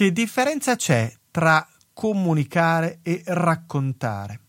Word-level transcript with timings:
Che 0.00 0.12
differenza 0.12 0.76
c'è 0.76 1.12
tra 1.30 1.68
comunicare 1.92 3.00
e 3.02 3.22
raccontare? 3.26 4.40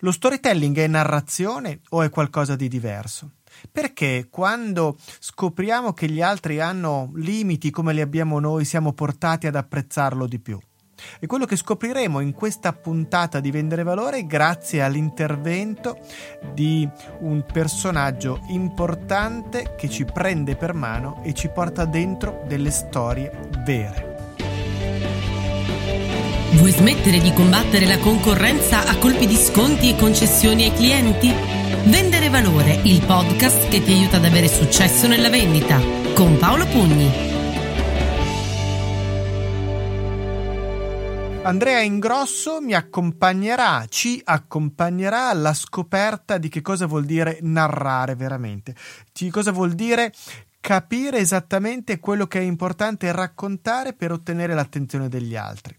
Lo 0.00 0.12
storytelling 0.12 0.76
è 0.76 0.86
narrazione 0.86 1.80
o 1.88 2.02
è 2.02 2.10
qualcosa 2.10 2.56
di 2.56 2.68
diverso? 2.68 3.36
Perché 3.72 4.28
quando 4.30 4.98
scopriamo 5.18 5.94
che 5.94 6.10
gli 6.10 6.20
altri 6.20 6.60
hanno 6.60 7.10
limiti 7.14 7.70
come 7.70 7.94
li 7.94 8.02
abbiamo 8.02 8.38
noi, 8.38 8.66
siamo 8.66 8.92
portati 8.92 9.46
ad 9.46 9.56
apprezzarlo 9.56 10.26
di 10.26 10.40
più? 10.40 10.60
E 11.18 11.26
quello 11.26 11.46
che 11.46 11.56
scopriremo 11.56 12.20
in 12.20 12.34
questa 12.34 12.74
puntata 12.74 13.40
di 13.40 13.50
Vendere 13.50 13.84
Valore 13.84 14.26
grazie 14.26 14.82
all'intervento 14.82 16.00
di 16.52 16.86
un 17.20 17.46
personaggio 17.50 18.42
importante 18.48 19.74
che 19.74 19.88
ci 19.88 20.04
prende 20.04 20.54
per 20.54 20.74
mano 20.74 21.22
e 21.24 21.32
ci 21.32 21.48
porta 21.48 21.86
dentro 21.86 22.42
delle 22.46 22.70
storie 22.70 23.48
vere. 23.64 24.07
Vuoi 26.50 26.72
smettere 26.72 27.20
di 27.20 27.30
combattere 27.34 27.84
la 27.84 27.98
concorrenza 27.98 28.86
a 28.86 28.96
colpi 28.96 29.26
di 29.26 29.36
sconti 29.36 29.90
e 29.90 29.96
concessioni 29.96 30.64
ai 30.64 30.72
clienti? 30.72 31.30
Vendere 31.90 32.30
Valore, 32.30 32.80
il 32.84 33.04
podcast 33.04 33.68
che 33.68 33.84
ti 33.84 33.92
aiuta 33.92 34.16
ad 34.16 34.24
avere 34.24 34.48
successo 34.48 35.06
nella 35.06 35.28
vendita, 35.28 35.78
con 36.14 36.38
Paolo 36.38 36.64
Pugni. 36.66 37.10
Andrea 41.42 41.80
Ingrosso 41.80 42.62
mi 42.62 42.72
accompagnerà, 42.72 43.84
ci 43.86 44.20
accompagnerà 44.24 45.28
alla 45.28 45.52
scoperta 45.52 46.38
di 46.38 46.48
che 46.48 46.62
cosa 46.62 46.86
vuol 46.86 47.04
dire 47.04 47.38
narrare 47.42 48.14
veramente, 48.14 48.74
di 49.12 49.28
cosa 49.28 49.52
vuol 49.52 49.74
dire 49.74 50.14
capire 50.60 51.18
esattamente 51.18 52.00
quello 52.00 52.26
che 52.26 52.38
è 52.38 52.42
importante 52.42 53.12
raccontare 53.12 53.92
per 53.92 54.12
ottenere 54.12 54.54
l'attenzione 54.54 55.08
degli 55.08 55.36
altri. 55.36 55.76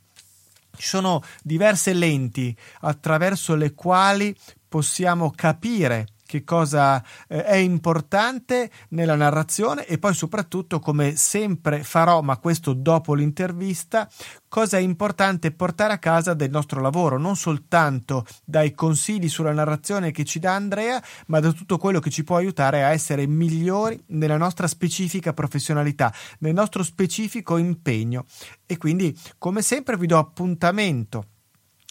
Ci 0.79 0.87
sono 0.87 1.21
diverse 1.43 1.91
lenti 1.91 2.55
attraverso 2.83 3.53
le 3.55 3.73
quali 3.73 4.33
possiamo 4.69 5.29
capire 5.29 6.07
che 6.29 6.43
cosa 6.43 7.03
eh, 7.27 7.43
è 7.43 7.55
importante 7.55 8.69
nella 8.89 9.15
narrazione 9.15 9.87
e 9.87 9.97
poi 9.97 10.13
soprattutto 10.13 10.77
come 10.79 11.15
sempre 11.15 11.83
farò, 11.83 12.21
ma 12.21 12.37
questo 12.37 12.73
dopo 12.73 13.15
l'intervista, 13.15 14.07
cosa 14.47 14.77
è 14.77 14.79
importante 14.79 15.51
portare 15.51 15.93
a 15.93 15.97
casa 15.97 16.35
del 16.35 16.51
nostro 16.51 16.81
lavoro, 16.81 17.17
non 17.17 17.35
soltanto 17.35 18.27
dai 18.45 18.75
consigli 18.75 19.27
sulla 19.27 19.53
narrazione 19.53 20.11
che 20.11 20.23
ci 20.23 20.37
dà 20.37 20.53
Andrea, 20.53 21.01
ma 21.25 21.39
da 21.39 21.51
tutto 21.51 21.79
quello 21.79 21.99
che 21.99 22.11
ci 22.11 22.23
può 22.23 22.35
aiutare 22.35 22.83
a 22.83 22.89
essere 22.89 23.25
migliori 23.25 23.99
nella 24.09 24.37
nostra 24.37 24.67
specifica 24.67 25.33
professionalità, 25.33 26.13
nel 26.41 26.53
nostro 26.53 26.83
specifico 26.83 27.57
impegno. 27.57 28.25
E 28.67 28.77
quindi, 28.77 29.17
come 29.39 29.63
sempre, 29.63 29.97
vi 29.97 30.05
do 30.05 30.19
appuntamento 30.19 31.25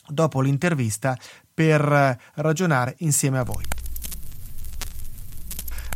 dopo 0.06 0.41
l'intervista 0.41 1.19
per 1.52 2.17
ragionare 2.34 2.95
insieme 2.98 3.39
a 3.39 3.42
voi. 3.42 3.78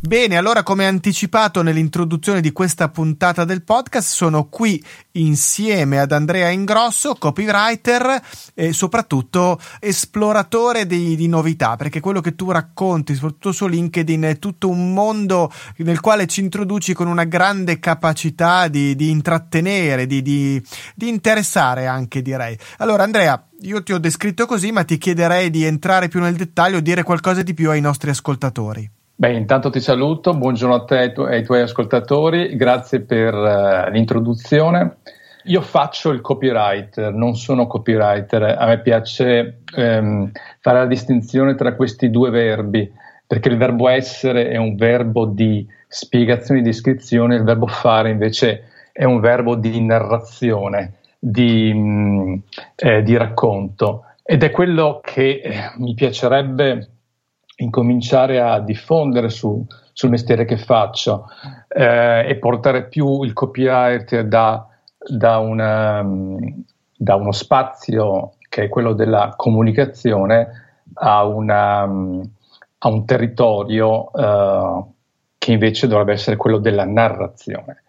Bene, 0.05 0.35
allora 0.35 0.63
come 0.63 0.85
anticipato 0.85 1.61
nell'introduzione 1.61 2.41
di 2.41 2.51
questa 2.51 2.89
puntata 2.89 3.45
del 3.45 3.63
podcast, 3.63 4.13
sono 4.13 4.49
qui 4.49 4.83
insieme 5.11 5.97
ad 5.97 6.11
Andrea 6.11 6.49
Ingrosso, 6.49 7.15
copywriter 7.15 8.21
e 8.53 8.73
soprattutto 8.73 9.57
esploratore 9.79 10.85
di, 10.85 11.15
di, 11.15 11.29
novità, 11.29 11.77
perché 11.77 12.01
quello 12.01 12.19
che 12.19 12.35
tu 12.35 12.51
racconti, 12.51 13.13
soprattutto 13.13 13.53
su 13.53 13.65
LinkedIn, 13.65 14.23
è 14.23 14.39
tutto 14.39 14.67
un 14.67 14.91
mondo 14.91 15.49
nel 15.77 16.01
quale 16.01 16.27
ci 16.27 16.41
introduci 16.41 16.93
con 16.93 17.07
una 17.07 17.23
grande 17.23 17.79
capacità 17.79 18.67
di, 18.67 18.97
di 18.97 19.09
intrattenere, 19.09 20.05
di, 20.05 20.21
di 20.21 20.61
interessare 21.07 21.87
anche, 21.87 22.21
direi. 22.21 22.59
Allora, 22.79 23.03
Andrea, 23.03 23.41
io 23.61 23.81
ti 23.81 23.93
ho 23.93 23.99
descritto 23.99 24.45
così, 24.47 24.73
ma 24.73 24.83
ti 24.83 24.97
chiederei 24.97 25.49
di 25.49 25.63
entrare 25.63 26.09
più 26.09 26.19
nel 26.19 26.35
dettaglio, 26.35 26.81
dire 26.81 27.03
qualcosa 27.03 27.41
di 27.41 27.53
più 27.53 27.69
ai 27.69 27.79
nostri 27.79 28.09
ascoltatori. 28.09 28.91
Beh, 29.15 29.33
intanto 29.33 29.69
ti 29.69 29.79
saluto, 29.79 30.33
buongiorno 30.33 30.73
a 30.73 30.83
te 30.85 31.03
e 31.03 31.13
ai 31.15 31.43
tuoi 31.43 31.61
ascoltatori, 31.61 32.55
grazie 32.55 33.01
per 33.01 33.33
uh, 33.35 33.91
l'introduzione. 33.91 34.97
Io 35.43 35.61
faccio 35.61 36.09
il 36.09 36.19
copywriter, 36.19 37.13
non 37.13 37.35
sono 37.35 37.67
copywriter, 37.67 38.55
a 38.57 38.65
me 38.65 38.81
piace 38.81 39.59
um, 39.77 40.31
fare 40.59 40.79
la 40.79 40.85
distinzione 40.87 41.53
tra 41.53 41.75
questi 41.75 42.09
due 42.09 42.31
verbi, 42.31 42.91
perché 43.27 43.49
il 43.49 43.57
verbo 43.57 43.87
essere 43.87 44.49
è 44.49 44.57
un 44.57 44.75
verbo 44.75 45.25
di 45.25 45.65
spiegazione 45.87 46.61
e 46.61 46.63
descrizione, 46.63 47.35
il 47.35 47.43
verbo 47.43 47.67
fare 47.67 48.09
invece 48.09 48.63
è 48.91 49.03
un 49.03 49.19
verbo 49.19 49.55
di 49.55 49.79
narrazione, 49.79 50.93
di, 51.19 51.71
um, 51.71 52.41
eh, 52.75 53.03
di 53.03 53.15
racconto 53.15 54.05
ed 54.25 54.41
è 54.41 54.51
quello 54.51 55.01
che 55.03 55.41
eh, 55.43 55.71
mi 55.77 55.93
piacerebbe 55.93 56.87
incominciare 57.57 58.41
a 58.41 58.59
diffondere 58.59 59.29
su, 59.29 59.65
sul 59.91 60.09
mestiere 60.09 60.45
che 60.45 60.57
faccio 60.57 61.27
eh, 61.67 62.25
e 62.27 62.35
portare 62.37 62.87
più 62.87 63.23
il 63.23 63.33
copywriter 63.33 64.27
da, 64.27 64.67
da, 64.97 65.37
una, 65.37 66.05
da, 66.97 67.15
uno 67.15 67.31
spazio 67.31 68.33
che 68.49 68.63
è 68.63 68.69
quello 68.69 68.93
della 68.93 69.33
comunicazione 69.35 70.81
a, 70.95 71.25
una, 71.25 71.81
a 71.81 72.87
un 72.87 73.05
territorio 73.05 74.11
eh, 74.13 74.83
che 75.37 75.51
invece 75.51 75.87
dovrebbe 75.87 76.13
essere 76.13 76.37
quello 76.37 76.57
della 76.57 76.85
narrazione. 76.85 77.83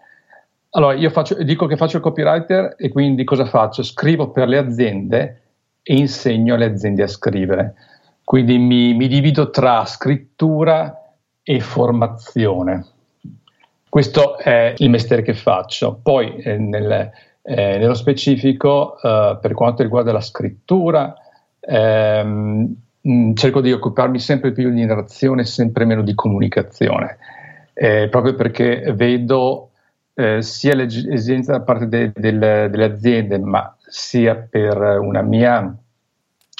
Allora, 0.70 0.94
io 0.94 1.10
faccio, 1.10 1.40
dico 1.42 1.66
che 1.66 1.76
faccio 1.76 1.98
il 1.98 2.02
copywriter 2.02 2.74
e 2.76 2.88
quindi 2.88 3.22
cosa 3.22 3.44
faccio? 3.44 3.84
Scrivo 3.84 4.30
per 4.30 4.48
le 4.48 4.58
aziende 4.58 5.42
e 5.82 5.94
insegno 5.94 6.54
alle 6.54 6.64
aziende 6.64 7.04
a 7.04 7.06
scrivere. 7.06 7.74
Quindi 8.24 8.58
mi, 8.58 8.94
mi 8.94 9.06
divido 9.06 9.50
tra 9.50 9.84
scrittura 9.84 11.12
e 11.42 11.60
formazione. 11.60 12.86
Questo 13.88 14.38
è 14.38 14.74
il 14.78 14.90
mestiere 14.90 15.22
che 15.22 15.34
faccio. 15.34 16.00
Poi 16.02 16.36
eh, 16.38 16.56
nel, 16.56 17.12
eh, 17.42 17.78
nello 17.78 17.94
specifico, 17.94 19.00
eh, 19.00 19.38
per 19.40 19.52
quanto 19.52 19.82
riguarda 19.82 20.10
la 20.10 20.20
scrittura, 20.20 21.14
ehm, 21.60 22.74
cerco 23.34 23.60
di 23.60 23.70
occuparmi 23.70 24.18
sempre 24.18 24.52
più 24.52 24.70
di 24.70 24.84
narrazione 24.84 25.42
e 25.42 25.44
sempre 25.44 25.84
meno 25.84 26.02
di 26.02 26.14
comunicazione, 26.14 27.18
eh, 27.74 28.08
proprio 28.08 28.34
perché 28.34 28.92
vedo 28.94 29.70
eh, 30.14 30.40
sia 30.40 30.74
l'esigenza 30.74 31.52
da 31.52 31.60
parte 31.60 31.86
de, 31.86 32.12
de, 32.14 32.38
delle 32.70 32.84
aziende, 32.84 33.38
ma 33.38 33.76
sia 33.86 34.34
per 34.34 34.98
una 35.00 35.20
mia 35.20 35.76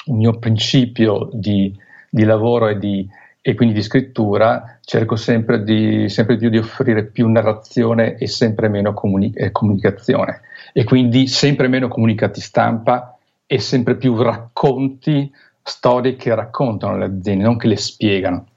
un 0.05 0.17
mio 0.17 0.37
principio 0.37 1.29
di, 1.31 1.73
di 2.09 2.23
lavoro 2.23 2.67
e, 2.67 2.77
di, 2.77 3.07
e, 3.41 3.55
quindi 3.55 3.73
di 3.73 3.81
scrittura, 3.81 4.77
cerco 4.83 5.15
sempre 5.15 5.63
di, 5.63 6.09
sempre 6.09 6.37
più 6.37 6.49
di 6.49 6.57
offrire 6.57 7.05
più 7.05 7.27
narrazione 7.29 8.15
e 8.15 8.27
sempre 8.27 8.67
meno 8.67 8.93
comuni- 8.93 9.33
eh, 9.33 9.51
comunicazione. 9.51 10.41
E 10.73 10.83
quindi 10.83 11.27
sempre 11.27 11.67
meno 11.67 11.87
comunicati 11.87 12.41
stampa 12.41 13.17
e 13.47 13.59
sempre 13.59 13.95
più 13.95 14.15
racconti, 14.21 15.31
storie 15.61 16.15
che 16.15 16.33
raccontano 16.35 16.97
le 16.97 17.05
aziende, 17.05 17.43
non 17.43 17.57
che 17.57 17.67
le 17.67 17.77
spiegano. 17.77 18.47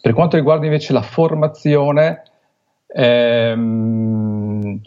Per 0.00 0.12
quanto 0.12 0.36
riguarda 0.36 0.64
invece 0.64 0.92
la 0.92 1.02
formazione, 1.02 2.22
ehm, 2.86 4.80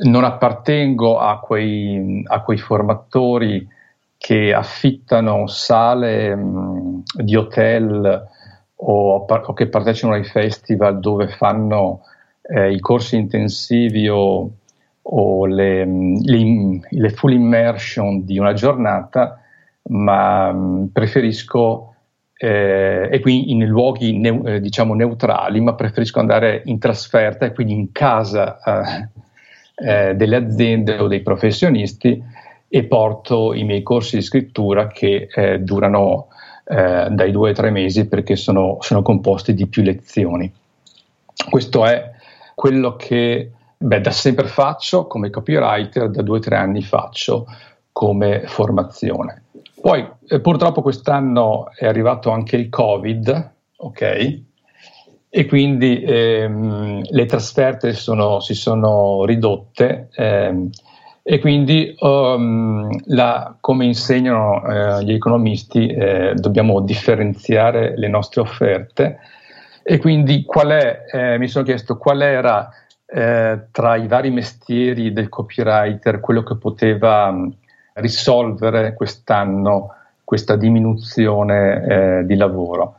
non 0.00 0.24
appartengo 0.24 1.18
a 1.18 1.40
quei, 1.40 2.22
a 2.24 2.42
quei 2.42 2.58
formatori 2.58 3.66
che 4.18 4.52
affittano 4.52 5.46
sale 5.46 6.34
mh, 6.34 6.42
mm, 6.42 7.00
di 7.14 7.36
hotel 7.36 8.28
o, 8.74 9.14
o, 9.24 9.52
che 9.54 9.68
partecipano 9.68 10.14
ai 10.14 10.24
festival 10.24 10.98
dove 10.98 11.28
fanno 11.28 12.02
eh, 12.42 12.72
i 12.72 12.80
corsi 12.80 13.16
intensivi 13.16 14.08
o, 14.08 14.50
o 15.00 15.46
le, 15.46 15.86
mm, 15.86 16.16
le, 16.24 16.80
le, 16.90 17.10
full 17.10 17.32
immersion 17.32 18.24
di 18.24 18.38
una 18.38 18.52
giornata, 18.52 19.40
ma 19.84 20.52
mh, 20.52 20.58
mm, 20.58 20.84
preferisco 20.86 21.94
eh, 22.40 23.08
e 23.10 23.20
quindi 23.20 23.52
in 23.52 23.64
luoghi 23.66 24.18
neu, 24.18 24.42
eh, 24.46 24.60
diciamo 24.60 24.94
neutrali, 24.94 25.60
ma 25.60 25.74
preferisco 25.74 26.20
andare 26.20 26.62
in 26.66 26.78
trasferta 26.78 27.46
e 27.46 27.52
quindi 27.52 27.72
in 27.74 27.92
casa 27.92 28.58
eh, 28.64 29.08
eh, 29.80 30.14
delle 30.16 30.36
aziende 30.36 30.98
o 30.98 31.06
dei 31.06 31.20
professionisti 31.20 32.22
e 32.68 32.84
porto 32.84 33.54
i 33.54 33.64
miei 33.64 33.82
corsi 33.82 34.16
di 34.16 34.22
scrittura 34.22 34.88
che 34.88 35.28
eh, 35.34 35.58
durano 35.60 36.28
eh, 36.64 37.08
dai 37.10 37.30
due 37.30 37.48
ai 37.48 37.54
tre 37.54 37.70
mesi 37.70 38.06
perché 38.06 38.36
sono, 38.36 38.76
sono, 38.80 39.02
composti 39.02 39.54
di 39.54 39.66
più 39.66 39.82
lezioni. 39.82 40.52
Questo 41.48 41.86
è 41.86 42.10
quello 42.54 42.96
che 42.96 43.52
beh, 43.76 44.00
da 44.00 44.10
sempre 44.10 44.46
faccio 44.46 45.06
come 45.06 45.30
copywriter, 45.30 46.10
da 46.10 46.22
due 46.22 46.38
o 46.38 46.40
tre 46.40 46.56
anni 46.56 46.82
faccio 46.82 47.46
come 47.90 48.42
formazione. 48.46 49.44
Poi 49.80 50.06
eh, 50.26 50.40
purtroppo 50.40 50.82
quest'anno 50.82 51.70
è 51.74 51.86
arrivato 51.86 52.30
anche 52.30 52.56
il 52.56 52.68
Covid, 52.68 53.52
ok? 53.76 54.40
E 55.30 55.46
quindi 55.46 56.02
ehm, 56.02 57.02
le 57.08 57.26
trasferte 57.26 57.92
sono, 57.92 58.40
si 58.40 58.54
sono 58.54 59.24
ridotte. 59.24 60.08
Ehm, 60.14 60.70
E 61.30 61.40
quindi, 61.40 61.94
um, 61.98 62.88
la, 63.08 63.54
come 63.60 63.84
insegnano 63.84 64.64
eh, 64.64 65.04
gli 65.04 65.12
economisti, 65.12 65.86
eh, 65.86 66.32
dobbiamo 66.34 66.80
differenziare 66.80 67.92
le 67.98 68.08
nostre 68.08 68.40
offerte. 68.40 69.18
E 69.82 69.98
quindi, 69.98 70.42
è, 70.70 71.04
eh, 71.12 71.36
mi 71.36 71.46
sono 71.46 71.66
chiesto 71.66 71.98
qual 71.98 72.22
era 72.22 72.70
eh, 73.04 73.60
tra 73.70 73.96
i 73.96 74.06
vari 74.06 74.30
mestieri 74.30 75.12
del 75.12 75.28
copywriter 75.28 76.18
quello 76.20 76.42
che 76.42 76.56
poteva 76.56 77.26
um, 77.26 77.52
risolvere 77.92 78.94
quest'anno 78.94 79.96
questa 80.24 80.56
diminuzione 80.56 82.20
eh, 82.20 82.24
di 82.24 82.36
lavoro 82.36 82.97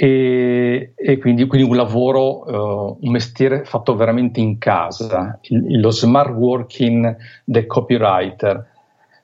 e, 0.00 0.92
e 0.94 1.18
quindi, 1.18 1.44
quindi, 1.48 1.68
un 1.68 1.74
lavoro, 1.74 2.44
uh, 2.44 2.98
un 3.00 3.10
mestiere 3.10 3.64
fatto 3.64 3.96
veramente 3.96 4.38
in 4.38 4.56
casa, 4.58 5.36
il, 5.42 5.80
lo 5.80 5.90
smart 5.90 6.30
working 6.30 7.16
del 7.42 7.66
copywriter. 7.66 8.64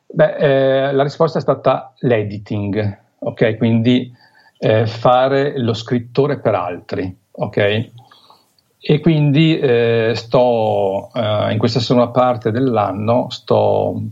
Beh, 0.05 0.35
eh, 0.35 0.93
la 0.93 1.05
risposta 1.05 1.39
è 1.39 1.41
stata 1.41 1.93
l'editing, 2.01 2.99
ok? 3.21 3.57
Quindi 3.57 4.13
eh, 4.59 4.89
fare 4.89 5.57
lo 5.61 5.75
scrittore 5.75 6.41
per 6.41 6.57
altri, 6.57 7.17
ok? 7.31 7.91
E 8.81 8.99
quindi 8.99 9.57
eh, 9.57 10.11
sto 10.17 11.09
eh, 11.15 11.53
in 11.53 11.59
questa 11.59 11.79
seconda 11.79 12.09
parte 12.09 12.51
dell'anno 12.51 13.31
sto, 13.31 14.03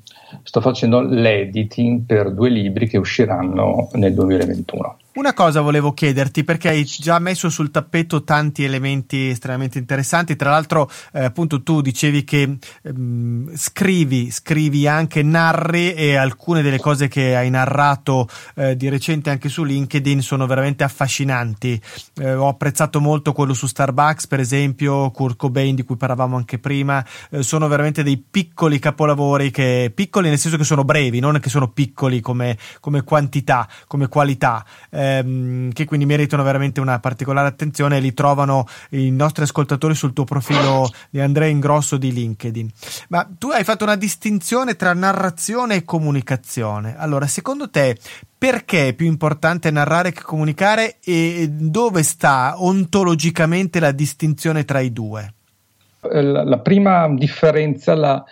sto 0.44 0.60
facendo 0.60 1.00
l'editing 1.00 2.04
per 2.06 2.32
due 2.32 2.50
libri 2.50 2.86
che 2.86 2.98
usciranno 2.98 3.88
nel 3.94 4.14
2021. 4.14 4.98
Una 5.14 5.34
cosa 5.34 5.60
volevo 5.60 5.92
chiederti 5.92 6.42
perché 6.42 6.70
hai 6.70 6.84
già 6.84 7.18
messo 7.18 7.50
sul 7.50 7.70
tappeto 7.70 8.24
tanti 8.24 8.64
elementi 8.64 9.28
estremamente 9.28 9.76
interessanti. 9.76 10.36
Tra 10.36 10.48
l'altro, 10.48 10.90
eh, 11.12 11.24
appunto, 11.24 11.62
tu 11.62 11.82
dicevi 11.82 12.24
che 12.24 12.56
ehm, 12.82 13.54
scrivi, 13.54 14.30
scrivi 14.30 14.86
anche 14.86 15.22
narri 15.22 15.92
e 15.92 16.14
alcune 16.14 16.62
delle 16.62 16.78
cose 16.78 17.08
che 17.08 17.36
hai 17.36 17.50
narrato 17.50 18.26
eh, 18.54 18.74
di 18.74 18.88
recente 18.88 19.28
anche 19.28 19.50
su 19.50 19.64
LinkedIn 19.64 20.22
sono 20.22 20.46
veramente 20.46 20.82
affascinanti. 20.82 21.78
Eh, 22.14 22.32
ho 22.32 22.48
apprezzato 22.48 22.98
molto 22.98 23.34
quello 23.34 23.52
su 23.52 23.66
Starbucks, 23.66 24.26
per 24.26 24.40
esempio, 24.40 25.10
Kurt 25.10 25.36
Cobain 25.36 25.74
di 25.74 25.82
cui 25.82 25.96
parlavamo 25.96 26.38
anche 26.38 26.58
prima. 26.58 27.04
Eh, 27.28 27.42
sono 27.42 27.68
veramente 27.68 28.02
dei 28.02 28.16
piccoli 28.16 28.78
capolavori 28.78 29.50
che 29.50 29.92
piccoli 29.94 30.30
nel 30.30 30.38
senso 30.38 30.56
che 30.56 30.64
sono 30.64 30.84
brevi, 30.84 31.20
non 31.20 31.38
che 31.38 31.50
sono 31.50 31.68
piccoli 31.68 32.22
come, 32.22 32.56
come 32.80 33.02
quantità, 33.02 33.68
come 33.86 34.08
qualità 34.08 34.64
ehm, 35.02 35.72
che 35.72 35.84
quindi 35.84 36.06
meritano 36.06 36.42
veramente 36.42 36.80
una 36.80 36.98
particolare 37.00 37.48
attenzione 37.48 37.96
e 37.96 38.00
li 38.00 38.14
trovano 38.14 38.66
i 38.90 39.10
nostri 39.10 39.42
ascoltatori 39.42 39.94
sul 39.94 40.12
tuo 40.12 40.24
profilo 40.24 40.88
di 41.10 41.20
Andrea 41.20 41.48
Ingrosso 41.48 41.96
di 41.96 42.12
LinkedIn. 42.12 42.70
Ma 43.08 43.28
tu 43.38 43.48
hai 43.48 43.64
fatto 43.64 43.84
una 43.84 43.96
distinzione 43.96 44.76
tra 44.76 44.92
narrazione 44.92 45.76
e 45.76 45.84
comunicazione. 45.84 46.94
Allora, 46.96 47.26
secondo 47.26 47.70
te 47.70 47.96
perché 48.36 48.88
è 48.88 48.92
più 48.94 49.06
importante 49.06 49.70
narrare 49.70 50.10
che 50.10 50.22
comunicare 50.22 50.96
e 51.04 51.48
dove 51.48 52.02
sta 52.02 52.54
ontologicamente 52.56 53.78
la 53.78 53.92
distinzione 53.92 54.64
tra 54.64 54.80
i 54.80 54.92
due? 54.92 55.34
La, 56.00 56.42
la 56.42 56.58
prima 56.58 57.08
differenza 57.14 57.94
la, 57.94 58.24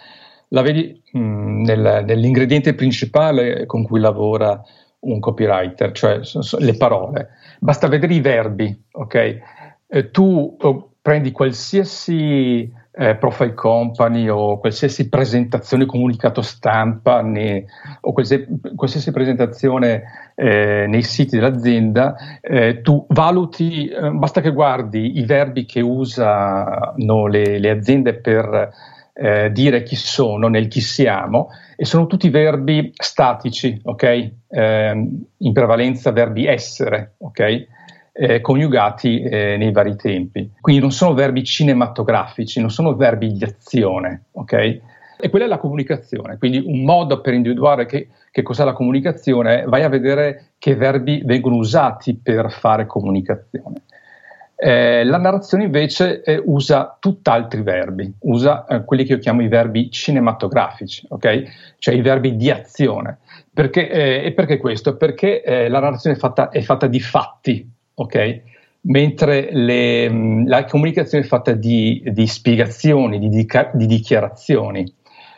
la 0.48 0.62
vedi 0.62 1.00
mh, 1.12 1.20
mm, 1.20 1.62
nel, 1.62 2.04
nell'ingrediente 2.04 2.74
principale 2.74 3.66
con 3.66 3.84
cui 3.84 4.00
lavora 4.00 4.60
un 5.00 5.20
copywriter, 5.20 5.92
cioè 5.92 6.20
le 6.58 6.76
parole. 6.76 7.30
Basta 7.58 7.88
vedere 7.88 8.14
i 8.14 8.20
verbi, 8.20 8.84
ok? 8.92 9.38
Eh, 9.86 10.10
tu 10.10 10.56
oh, 10.60 10.90
prendi 11.00 11.32
qualsiasi 11.32 12.70
eh, 12.92 13.14
profile 13.16 13.54
company 13.54 14.28
o 14.28 14.58
qualsiasi 14.58 15.08
presentazione 15.08 15.86
comunicato 15.86 16.42
stampa 16.42 17.22
ne, 17.22 17.64
o 18.00 18.12
qualsiasi, 18.12 18.46
qualsiasi 18.74 19.10
presentazione 19.10 20.02
eh, 20.34 20.86
nei 20.88 21.02
siti 21.02 21.36
dell'azienda, 21.36 22.14
eh, 22.40 22.80
tu 22.82 23.06
valuti, 23.08 23.88
eh, 23.88 24.10
basta 24.10 24.40
che 24.40 24.52
guardi 24.52 25.18
i 25.18 25.24
verbi 25.24 25.64
che 25.64 25.80
usano 25.80 27.26
le, 27.26 27.58
le 27.58 27.70
aziende 27.70 28.14
per 28.14 28.70
eh, 29.12 29.50
dire 29.52 29.82
chi 29.82 29.96
sono, 29.96 30.48
nel 30.48 30.68
chi 30.68 30.80
siamo, 30.80 31.48
e 31.76 31.84
sono 31.84 32.06
tutti 32.06 32.28
verbi 32.28 32.92
statici, 32.94 33.80
ok? 33.82 34.30
Eh, 34.48 35.08
in 35.36 35.52
prevalenza 35.52 36.10
verbi 36.12 36.46
essere, 36.46 37.14
ok? 37.18 37.66
Eh, 38.12 38.40
coniugati 38.40 39.22
eh, 39.22 39.56
nei 39.56 39.72
vari 39.72 39.96
tempi. 39.96 40.50
Quindi 40.60 40.80
non 40.80 40.92
sono 40.92 41.14
verbi 41.14 41.44
cinematografici, 41.44 42.60
non 42.60 42.70
sono 42.70 42.94
verbi 42.94 43.32
di 43.32 43.44
azione, 43.44 44.24
ok? 44.32 44.52
E 45.22 45.28
quella 45.28 45.44
è 45.44 45.48
la 45.48 45.58
comunicazione. 45.58 46.38
Quindi 46.38 46.62
un 46.64 46.82
modo 46.82 47.20
per 47.20 47.34
individuare 47.34 47.86
che, 47.86 48.08
che 48.30 48.42
cos'è 48.42 48.64
la 48.64 48.72
comunicazione 48.72 49.64
vai 49.66 49.82
a 49.82 49.88
vedere 49.88 50.52
che 50.58 50.74
verbi 50.74 51.22
vengono 51.24 51.56
usati 51.56 52.16
per 52.16 52.50
fare 52.50 52.86
comunicazione. 52.86 53.82
Eh, 54.62 55.04
la 55.04 55.16
narrazione 55.16 55.64
invece 55.64 56.20
eh, 56.20 56.38
usa 56.44 56.98
tutt'altri 57.00 57.62
verbi, 57.62 58.12
usa 58.20 58.66
eh, 58.66 58.84
quelli 58.84 59.04
che 59.04 59.14
io 59.14 59.18
chiamo 59.18 59.40
i 59.40 59.48
verbi 59.48 59.90
cinematografici, 59.90 61.06
ok? 61.08 61.76
Cioè 61.78 61.94
i 61.94 62.02
verbi 62.02 62.36
di 62.36 62.50
azione. 62.50 63.20
Perché, 63.54 63.88
eh, 63.88 64.26
e 64.26 64.32
perché 64.32 64.58
questo? 64.58 64.98
Perché 64.98 65.42
eh, 65.42 65.70
la 65.70 65.80
narrazione 65.80 66.16
è 66.16 66.18
fatta, 66.18 66.50
è 66.50 66.60
fatta, 66.60 66.88
di 66.88 67.00
fatti, 67.00 67.66
ok? 67.94 68.40
Mentre 68.82 69.48
le, 69.50 70.10
mm, 70.10 70.46
la 70.46 70.66
comunicazione 70.66 71.24
è 71.24 71.26
fatta 71.26 71.52
di, 71.52 72.02
di 72.04 72.26
spiegazioni, 72.26 73.18
di, 73.18 73.30
di, 73.30 73.46
di 73.72 73.86
dichiarazioni. 73.86 74.84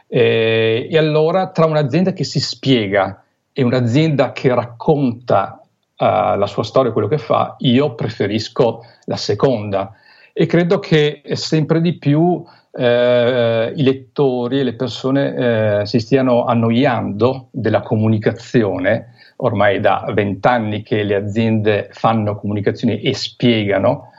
Eh, 0.09 0.89
e 0.91 0.99
allora 0.99 1.53
tra 1.53 1.67
un'azienda 1.67 2.13
che 2.13 2.25
si 2.25 2.41
spiega 2.41 3.23
e 3.53 3.63
un'azienda 3.63 4.33
che 4.33 4.53
racconta 4.53 5.62
la 6.02 6.46
sua 6.46 6.64
storia, 6.64 6.93
quello 6.93 7.08
che 7.08 7.19
fa, 7.19 7.56
io 7.58 7.94
preferisco 7.94 8.84
la 9.04 9.16
seconda 9.16 9.94
e 10.32 10.46
credo 10.46 10.78
che 10.78 11.22
sempre 11.32 11.81
di 11.81 11.99
più 11.99 12.43
eh, 12.72 13.72
i 13.76 13.82
lettori 13.82 14.60
e 14.60 14.62
le 14.62 14.75
persone 14.75 15.81
eh, 15.81 15.87
si 15.87 16.00
stiano 16.00 16.44
annoiando 16.44 17.49
della 17.50 17.82
comunicazione. 17.82 19.14
Ormai 19.37 19.81
da 19.81 20.04
vent'anni 20.14 20.82
che 20.82 21.02
le 21.02 21.16
aziende 21.16 21.88
fanno 21.93 22.37
comunicazioni 22.37 23.00
e 23.00 23.12
spiegano 23.14 24.12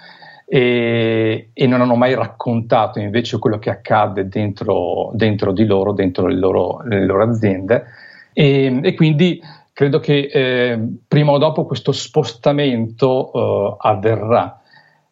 e, 0.45 1.49
e, 1.53 1.67
non 1.67 1.81
hanno 1.81 1.95
mai 1.95 2.13
raccontato 2.13 2.99
invece 2.99 3.39
quello 3.39 3.57
che 3.57 3.69
accade 3.69 4.27
dentro, 4.27 5.11
dentro 5.13 5.51
di 5.51 5.65
loro, 5.65 5.93
dentro 5.93 6.27
le 6.27 6.35
loro, 6.35 6.81
le 6.83 7.05
loro 7.05 7.23
aziende. 7.23 7.85
E, 8.33 8.79
e 8.83 8.93
quindi 8.93 9.41
credo 9.73 9.99
che 9.99 10.29
eh, 10.31 10.79
prima 11.07 11.31
o 11.31 11.37
dopo 11.39 11.65
questo 11.65 11.91
spostamento 11.91 13.31
eh, 13.33 13.75
avverrà. 13.79 14.59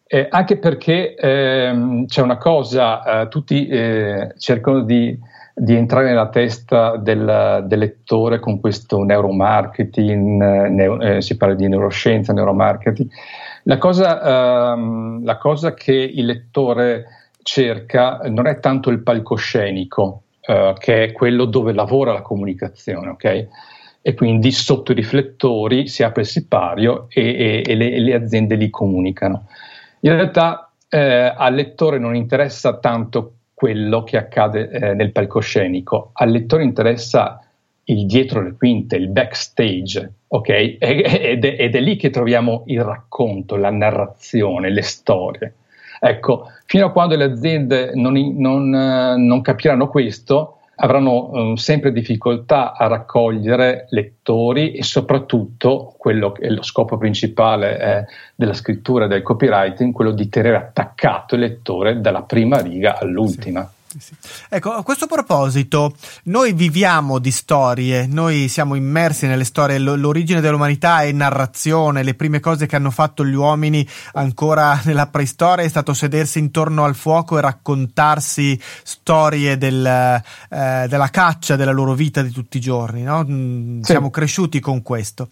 Eh, 0.06 0.26
anche 0.30 0.58
perché 0.58 1.14
ehm, 1.14 2.06
c'è 2.06 2.20
una 2.20 2.36
cosa, 2.36 3.22
eh, 3.22 3.28
tutti 3.28 3.66
eh, 3.66 4.34
cercano 4.38 4.82
di, 4.82 5.18
di, 5.54 5.74
entrare 5.74 6.06
nella 6.06 6.28
testa 6.28 6.96
del, 6.96 7.64
del, 7.66 7.78
lettore 7.78 8.38
con 8.38 8.60
questo 8.60 9.02
neuromarketing, 9.02 10.42
eh, 10.42 10.68
neo, 10.68 11.20
si 11.20 11.36
parla 11.36 11.54
di 11.54 11.66
neuroscienza, 11.66 12.32
neuromarketing. 12.32 13.10
La 13.64 13.78
cosa, 13.78 14.72
ehm, 14.74 15.24
la 15.24 15.38
cosa, 15.38 15.72
che 15.74 15.94
il 15.94 16.26
lettore 16.26 17.06
cerca 17.42 18.20
non 18.26 18.46
è 18.46 18.60
tanto 18.60 18.90
il 18.90 19.02
palcoscenico, 19.02 20.22
che 20.42 21.04
è 21.04 21.12
quello 21.12 21.44
dove 21.44 21.72
lavora 21.72 22.12
la 22.12 22.20
comunicazione, 22.20 23.10
ok? 23.10 23.48
E 24.02 24.14
quindi 24.14 24.50
sotto 24.50 24.90
i 24.92 24.96
riflettori 24.96 25.86
si 25.86 26.02
apre 26.02 26.22
il 26.22 26.28
sipario 26.28 27.06
e, 27.08 27.22
e, 27.22 27.62
e, 27.64 27.74
le, 27.76 27.92
e 27.92 28.00
le, 28.00 28.14
aziende 28.14 28.56
li 28.56 28.68
comunicano. 28.68 29.46
In 30.00 30.12
realtà 30.12 30.72
eh, 30.88 31.32
al 31.34 31.54
lettore 31.54 31.98
non 31.98 32.16
interessa 32.16 32.78
tanto 32.78 33.34
quello 33.54 34.02
che 34.02 34.16
accade 34.16 34.68
eh, 34.68 34.94
nel 34.94 35.12
palcoscenico, 35.12 36.10
al 36.14 36.30
lettore 36.30 36.64
interessa 36.64 37.46
il 37.84 38.06
dietro 38.06 38.42
le 38.42 38.54
quinte, 38.56 38.96
il 38.96 39.08
backstage, 39.08 40.12
ok? 40.28 40.48
Ed 40.48 41.44
è, 41.44 41.56
ed 41.58 41.74
è 41.76 41.80
lì 41.80 41.96
che 41.96 42.10
troviamo 42.10 42.64
il 42.66 42.82
racconto, 42.82 43.56
la 43.56 43.70
narrazione, 43.70 44.70
le 44.70 44.82
storie. 44.82 45.54
Ecco, 46.00 46.48
fino 46.66 46.86
a 46.86 46.90
quando 46.90 47.14
le 47.14 47.24
aziende 47.24 47.92
non, 47.94 48.14
non, 48.36 48.68
non 48.68 49.40
capiranno 49.42 49.88
questo, 49.88 50.58
avranno 50.82 51.30
um, 51.30 51.54
sempre 51.54 51.92
difficoltà 51.92 52.74
a 52.74 52.86
raccogliere 52.88 53.86
lettori 53.90 54.72
e 54.72 54.82
soprattutto 54.82 55.94
quello 55.96 56.32
che 56.32 56.42
è 56.42 56.48
lo 56.50 56.62
scopo 56.62 56.98
principale 56.98 57.78
eh, 57.78 58.04
della 58.34 58.52
scrittura 58.52 59.04
e 59.04 59.08
del 59.08 59.22
copywriting, 59.22 59.92
quello 59.92 60.10
di 60.10 60.28
tenere 60.28 60.56
attaccato 60.56 61.36
il 61.36 61.42
lettore 61.42 62.00
dalla 62.00 62.22
prima 62.22 62.60
riga 62.60 62.98
all'ultima. 62.98 63.62
Sì. 63.62 63.81
Sì. 63.98 64.14
Ecco, 64.48 64.72
a 64.72 64.82
questo 64.82 65.06
proposito, 65.06 65.94
noi 66.24 66.52
viviamo 66.52 67.18
di 67.18 67.30
storie, 67.30 68.06
noi 68.06 68.48
siamo 68.48 68.74
immersi 68.74 69.26
nelle 69.26 69.44
storie, 69.44 69.78
l'origine 69.78 70.40
dell'umanità 70.40 71.02
è 71.02 71.12
narrazione, 71.12 72.02
le 72.02 72.14
prime 72.14 72.40
cose 72.40 72.66
che 72.66 72.76
hanno 72.76 72.90
fatto 72.90 73.24
gli 73.24 73.34
uomini 73.34 73.86
ancora 74.12 74.80
nella 74.84 75.06
preistoria 75.06 75.64
è 75.64 75.68
stato 75.68 75.94
sedersi 75.94 76.38
intorno 76.38 76.84
al 76.84 76.94
fuoco 76.94 77.38
e 77.38 77.40
raccontarsi 77.40 78.58
storie 78.82 79.58
del, 79.58 79.84
eh, 79.84 80.86
della 80.88 81.08
caccia, 81.08 81.56
della 81.56 81.72
loro 81.72 81.94
vita 81.94 82.22
di 82.22 82.30
tutti 82.30 82.56
i 82.56 82.60
giorni, 82.60 83.02
no? 83.02 83.24
Mm, 83.28 83.80
sì. 83.80 83.92
Siamo 83.92 84.10
cresciuti 84.10 84.60
con 84.60 84.82
questo. 84.82 85.28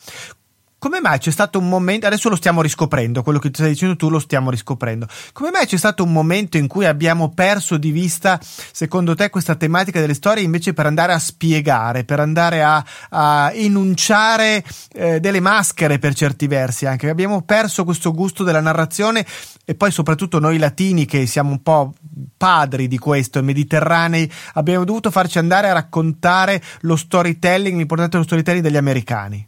Come 0.81 1.03
mai 1.03 1.19
c'è 1.19 1.31
stato 1.31 1.59
un 1.59 1.69
momento, 1.69 2.07
adesso 2.07 2.31
lo 2.31 2.37
stiamo 2.37 2.63
riscoprendo, 2.63 3.23
quello 3.23 3.39
che 3.39 3.51
ti 3.51 3.61
stai 3.61 3.73
dicendo 3.73 3.97
tu 3.97 4.09
lo 4.09 4.19
stiamo 4.19 4.49
riscoprendo, 4.49 5.07
come 5.35 5.51
mai 5.51 5.67
c'è 5.67 5.77
stato 5.77 6.03
un 6.03 6.11
momento 6.11 6.57
in 6.57 6.69
cui 6.69 6.87
abbiamo 6.87 7.29
perso 7.35 7.77
di 7.77 7.91
vista, 7.91 8.41
secondo 8.41 9.15
te, 9.15 9.29
questa 9.29 9.57
tematica 9.57 10.01
delle 10.01 10.15
storie 10.15 10.43
invece 10.43 10.73
per 10.73 10.87
andare 10.87 11.13
a 11.13 11.19
spiegare, 11.19 12.05
per 12.05 12.19
andare 12.21 12.63
a, 12.63 12.83
a 13.11 13.53
enunciare 13.53 14.65
eh, 14.95 15.21
delle 15.21 15.41
maschere 15.41 15.99
per 15.99 16.15
certi 16.15 16.47
versi 16.47 16.87
anche, 16.87 17.11
abbiamo 17.11 17.43
perso 17.43 17.85
questo 17.85 18.15
gusto 18.15 18.43
della 18.43 18.63
narrazione 18.63 19.27
e 19.67 19.75
poi 19.75 19.91
soprattutto 19.91 20.39
noi 20.39 20.57
latini 20.57 21.05
che 21.05 21.27
siamo 21.27 21.51
un 21.51 21.63
po' 21.63 21.93
padri 22.39 22.89
di 22.89 22.97
questo, 22.97 23.43
mediterranei, 23.43 24.33
abbiamo 24.55 24.85
dovuto 24.85 25.11
farci 25.11 25.37
andare 25.37 25.69
a 25.69 25.75
raccontare 25.75 26.63
lo 26.81 26.97
storytelling, 26.97 27.77
l'importanza 27.77 28.13
dello 28.13 28.25
storytelling 28.25 28.65
degli 28.65 28.79
americani. 28.79 29.47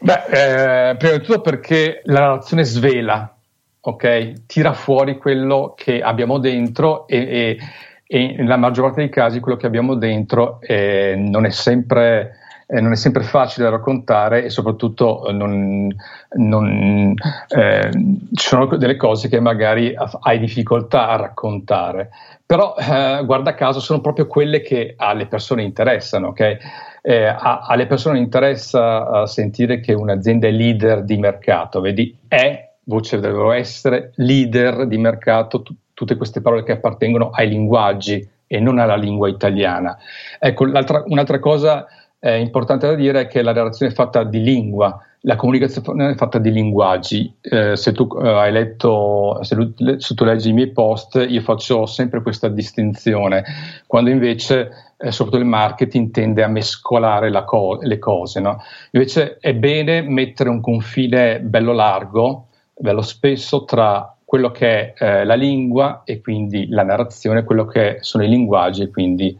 Beh, 0.00 0.90
eh, 0.90 0.96
prima 0.96 1.16
di 1.16 1.24
tutto 1.24 1.40
perché 1.40 2.02
la 2.04 2.20
narrazione 2.20 2.62
svela, 2.62 3.36
ok? 3.80 4.46
Tira 4.46 4.72
fuori 4.72 5.18
quello 5.18 5.74
che 5.76 6.00
abbiamo 6.00 6.38
dentro 6.38 7.08
e, 7.08 7.16
e, 7.16 7.58
e 8.06 8.34
nella 8.38 8.56
maggior 8.56 8.84
parte 8.84 9.00
dei 9.00 9.08
casi 9.08 9.40
quello 9.40 9.56
che 9.56 9.66
abbiamo 9.66 9.96
dentro 9.96 10.60
eh, 10.60 11.16
non, 11.16 11.46
è 11.46 11.50
sempre, 11.50 12.36
eh, 12.68 12.80
non, 12.80 12.92
è 12.92 12.96
sempre, 12.96 13.24
facile 13.24 13.64
da 13.64 13.72
raccontare 13.72 14.44
e 14.44 14.50
soprattutto 14.50 15.26
non, 15.32 15.88
non, 16.34 17.14
eh, 17.48 17.90
ci 18.34 18.46
sono 18.46 18.66
delle 18.76 18.96
cose 18.96 19.28
che 19.28 19.40
magari 19.40 19.94
hai 20.20 20.38
difficoltà 20.38 21.08
a 21.08 21.16
raccontare. 21.16 22.10
Però, 22.46 22.76
eh, 22.78 23.22
guarda 23.24 23.54
caso, 23.54 23.80
sono 23.80 24.00
proprio 24.00 24.28
quelle 24.28 24.60
che 24.60 24.94
alle 24.96 25.26
persone 25.26 25.64
interessano, 25.64 26.28
ok? 26.28 26.56
Eh, 27.02 27.26
a, 27.26 27.60
alle 27.66 27.86
persone 27.86 28.18
interessa 28.18 29.26
sentire 29.26 29.80
che 29.80 29.92
un'azienda 29.92 30.48
è 30.48 30.50
leader 30.50 31.04
di 31.04 31.16
mercato, 31.16 31.80
vedi, 31.80 32.16
è, 32.26 32.70
voce 32.84 33.16
dovrebbero 33.16 33.52
essere, 33.52 34.12
leader 34.16 34.86
di 34.86 34.98
mercato, 34.98 35.62
t- 35.62 35.72
tutte 35.94 36.16
queste 36.16 36.40
parole 36.40 36.62
che 36.62 36.72
appartengono 36.72 37.30
ai 37.30 37.48
linguaggi 37.48 38.26
e 38.46 38.60
non 38.60 38.78
alla 38.78 38.96
lingua 38.96 39.28
italiana. 39.28 39.96
Ecco, 40.38 40.64
un'altra 40.64 41.38
cosa 41.38 41.86
eh, 42.20 42.38
importante 42.38 42.86
da 42.86 42.94
dire 42.94 43.22
è 43.22 43.26
che 43.26 43.42
la 43.42 43.52
narrazione 43.52 43.92
è 43.92 43.94
fatta 43.94 44.24
di 44.24 44.42
lingua, 44.42 45.00
la 45.22 45.36
comunicazione 45.36 46.10
è 46.10 46.14
fatta 46.14 46.38
di 46.38 46.50
linguaggi. 46.50 47.32
Eh, 47.40 47.76
se 47.76 47.92
tu 47.92 48.08
eh, 48.20 48.50
letto, 48.50 49.38
se, 49.42 49.56
se, 49.98 50.14
tu 50.14 50.24
leggi 50.24 50.50
i 50.50 50.52
miei 50.52 50.70
post, 50.70 51.24
io 51.28 51.40
faccio 51.40 51.86
sempre 51.86 52.22
questa 52.22 52.48
distinzione, 52.48 53.44
quando 53.86 54.10
invece 54.10 54.87
eh, 54.98 55.12
soprattutto 55.12 55.42
il 55.42 55.48
marketing 55.48 56.10
tende 56.10 56.42
a 56.42 56.48
mescolare 56.48 57.30
co- 57.44 57.78
le 57.80 57.98
cose. 57.98 58.40
No? 58.40 58.60
Invece 58.90 59.38
è 59.38 59.54
bene 59.54 60.02
mettere 60.02 60.50
un 60.50 60.60
confine 60.60 61.40
bello 61.40 61.72
largo, 61.72 62.48
bello 62.74 63.02
spesso 63.02 63.64
tra 63.64 64.12
quello 64.24 64.50
che 64.50 64.92
è 64.92 64.94
eh, 64.98 65.24
la 65.24 65.34
lingua 65.34 66.02
e 66.04 66.20
quindi 66.20 66.68
la 66.68 66.82
narrazione, 66.82 67.44
quello 67.44 67.64
che 67.64 67.98
sono 68.00 68.24
i 68.24 68.28
linguaggi 68.28 68.82
e 68.82 68.90
quindi 68.90 69.38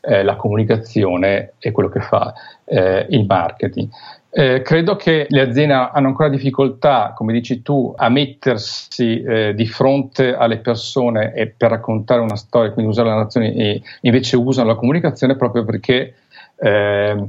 eh, 0.00 0.22
la 0.22 0.36
comunicazione 0.36 1.52
e 1.58 1.72
quello 1.72 1.90
che 1.90 2.00
fa 2.00 2.32
eh, 2.64 3.06
il 3.10 3.26
marketing. 3.26 3.88
Eh, 4.32 4.62
credo 4.62 4.94
che 4.94 5.26
le 5.28 5.40
aziende 5.40 5.74
hanno 5.74 6.06
ancora 6.06 6.28
difficoltà, 6.28 7.12
come 7.16 7.32
dici 7.32 7.62
tu, 7.62 7.92
a 7.96 8.08
mettersi 8.08 9.20
eh, 9.22 9.54
di 9.54 9.66
fronte 9.66 10.34
alle 10.36 10.58
persone 10.58 11.34
e 11.34 11.48
per 11.48 11.70
raccontare 11.70 12.20
una 12.20 12.36
storia, 12.36 12.70
quindi 12.70 12.92
usare 12.92 13.08
la 13.08 13.14
narrazione 13.14 13.52
e 13.54 13.82
invece 14.02 14.36
usano 14.36 14.68
la 14.68 14.76
comunicazione 14.76 15.36
proprio 15.36 15.64
perché 15.64 16.14
eh, 16.62 17.28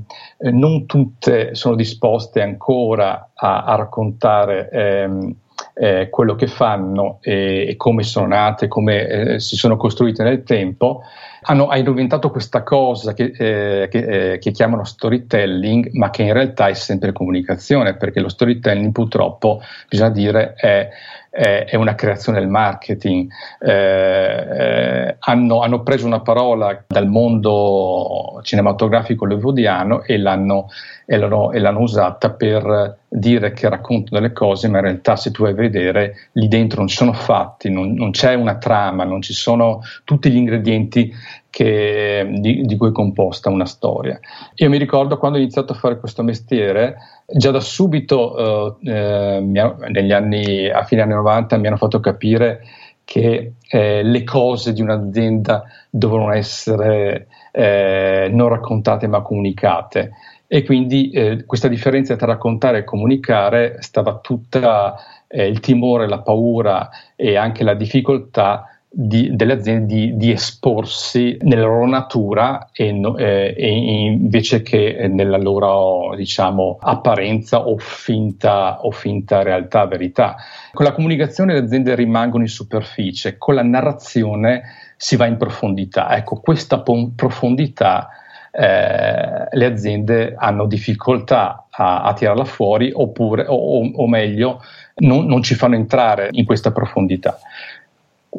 non 0.52 0.86
tutte 0.86 1.56
sono 1.56 1.76
disposte 1.76 2.42
ancora 2.42 3.32
a, 3.34 3.64
a 3.64 3.76
raccontare 3.76 4.70
ehm, 4.70 5.36
eh, 5.74 6.10
quello 6.10 6.36
che 6.36 6.48
fanno 6.48 7.20
e, 7.22 7.68
e, 7.70 7.76
come 7.76 8.04
sono 8.04 8.28
nate, 8.28 8.68
come 8.68 9.08
eh, 9.08 9.40
si 9.40 9.56
sono 9.56 9.78
costruite 9.78 10.24
nel 10.24 10.44
tempo 10.44 11.04
hanno, 11.44 11.68
hanno 11.68 11.90
inventato 11.90 12.30
questa 12.30 12.64
cosa 12.64 13.14
che, 13.14 13.32
eh, 13.36 13.88
che, 13.90 14.34
eh, 14.34 14.38
che, 14.38 14.52
chiamano 14.52 14.84
storytelling, 14.84 15.90
ma 15.94 16.10
che 16.10 16.24
in 16.24 16.34
realtà 16.34 16.68
è 16.68 16.74
sempre 16.74 17.14
comunicazione, 17.14 17.96
perché 17.96 18.20
lo 18.20 18.30
storytelling 18.30 18.92
purtroppo, 18.92 19.62
bisogna 19.90 20.12
dire, 20.12 20.54
è, 20.54 20.90
è, 21.32 21.66
è 21.66 21.76
una 21.78 21.96
creazione 21.96 22.40
del 22.40 22.50
marketing. 22.50 23.32
Eh, 23.60 23.72
eh 23.72 25.16
hanno, 25.20 25.62
hanno, 25.62 25.82
preso 25.82 26.06
una 26.06 26.22
parola 26.22 26.84
dal 26.88 27.08
mondo 27.08 28.40
cinematografico 28.44 29.24
hollywoodiano 29.24 30.04
e 30.04 30.18
l'hanno, 30.18 30.68
e 31.06 31.18
l'hanno, 31.18 31.52
e 31.52 31.60
l'hanno 31.60 31.80
usata 31.80 32.32
per 32.32 32.98
dire 33.08 33.54
che 33.54 33.70
racconto 33.70 34.14
delle 34.14 34.34
cose, 34.34 34.68
ma 34.68 34.80
in 34.80 34.84
realtà 34.86 35.16
se 35.16 35.32
tu 35.32 35.44
vai 35.44 35.52
a 35.52 35.56
vedere 35.56 36.30
lì 36.34 36.48
dentro 36.48 36.80
non 36.80 36.88
ci 36.88 36.96
sono 36.96 37.14
fatti, 37.14 37.70
non, 37.70 37.94
non 37.94 38.12
c'è 38.12 38.34
una 38.34 38.58
trama, 38.58 39.04
non 39.04 39.22
ci 39.22 39.34
sono 39.34 39.82
tutti 40.04 40.30
gli 40.32 40.38
ingredienti 40.38 41.14
che, 41.52 42.28
di, 42.40 42.62
di, 42.64 42.78
cui 42.78 42.90
è 42.90 42.94
composta 42.94 43.50
una 43.50 43.66
storia. 43.66 44.20
Io 44.56 44.70
mi 44.70 44.78
ricordo 44.78 45.18
quando 45.18 45.38
ho 45.38 45.42
iniziato 45.42 45.74
a 45.74 45.76
fare 45.76 46.00
questo 46.00 46.24
mestiere, 46.24 46.96
già 47.34 47.52
da 47.52 47.60
subito, 47.60 48.78
eh, 48.82 48.92
eh, 48.92 49.40
negli 49.42 50.12
anni, 50.12 50.70
a 50.70 50.84
fine 50.84 51.02
anni 51.02 51.14
90, 51.14 51.58
mi 51.58 51.68
hanno 51.68 51.78
fatto 51.78 52.00
capire 52.00 52.62
che 53.04 53.54
eh, 53.68 54.04
le 54.04 54.24
cose 54.24 54.74
di 54.74 54.82
un'azienda 54.82 55.64
devono 55.90 56.32
essere 56.32 57.28
eh, 57.52 58.30
non 58.32 58.50
raccontate 58.50 59.08
ma 59.08 59.22
comunicate. 59.22 60.12
E 60.48 60.64
quindi 60.64 61.10
eh, 61.12 61.46
questa 61.46 61.68
differenza 61.68 62.16
tra 62.16 62.28
raccontare 62.28 62.80
e 62.80 62.84
comunicare 62.84 63.78
stava 63.82 64.20
tutta 64.20 64.96
eh, 65.28 65.48
il 65.48 65.62
timore, 65.62 66.08
la 66.08 66.20
paura 66.20 66.90
e 67.16 67.38
anche 67.38 67.64
la 67.64 67.74
difficoltà 67.74 68.66
di, 68.94 69.34
delle 69.38 69.54
aziende 69.54 69.86
di, 69.86 70.18
di, 70.18 70.32
esporsi 70.32 71.38
nella 71.44 71.64
loro 71.64 71.88
natura 71.88 72.72
e, 72.74 72.92
no, 72.92 73.16
eh, 73.16 73.56
e, 73.58 73.70
invece 73.70 74.62
che 74.62 75.08
nella 75.10 75.38
loro 75.38 76.14
diciamo, 76.18 76.78
apparenza 76.82 77.66
o 77.66 77.78
finta, 77.78 78.82
o 78.82 78.92
finta 78.92 79.44
realtà, 79.44 79.86
verità. 79.86 80.36
Con 80.74 80.84
la 80.84 80.92
comunicazione 80.92 81.54
le 81.54 81.60
aziende 81.60 81.96
rimangono 81.96 82.44
in 82.44 82.50
superficie, 82.50 83.38
con 83.38 83.56
la 83.56 83.64
narrazione 83.64 84.64
si 84.98 85.16
va 85.16 85.26
in 85.26 85.38
profondità. 85.38 86.14
Ecco, 86.18 86.42
questa 86.42 86.82
po- 86.82 87.12
profondità 87.16 88.10
eh, 88.52 89.48
le 89.50 89.66
aziende 89.66 90.36
hanno 90.38 90.66
difficoltà 90.66 91.68
a, 91.70 92.02
a 92.02 92.14
tirarla 92.14 92.44
fuori 92.44 92.92
oppure, 92.94 93.46
o, 93.48 93.90
o 93.90 94.08
meglio, 94.08 94.62
non, 94.96 95.26
non 95.26 95.42
ci 95.42 95.56
fanno 95.56 95.76
entrare 95.76 96.28
in 96.32 96.46
questa 96.46 96.72
profondità. 96.72 97.40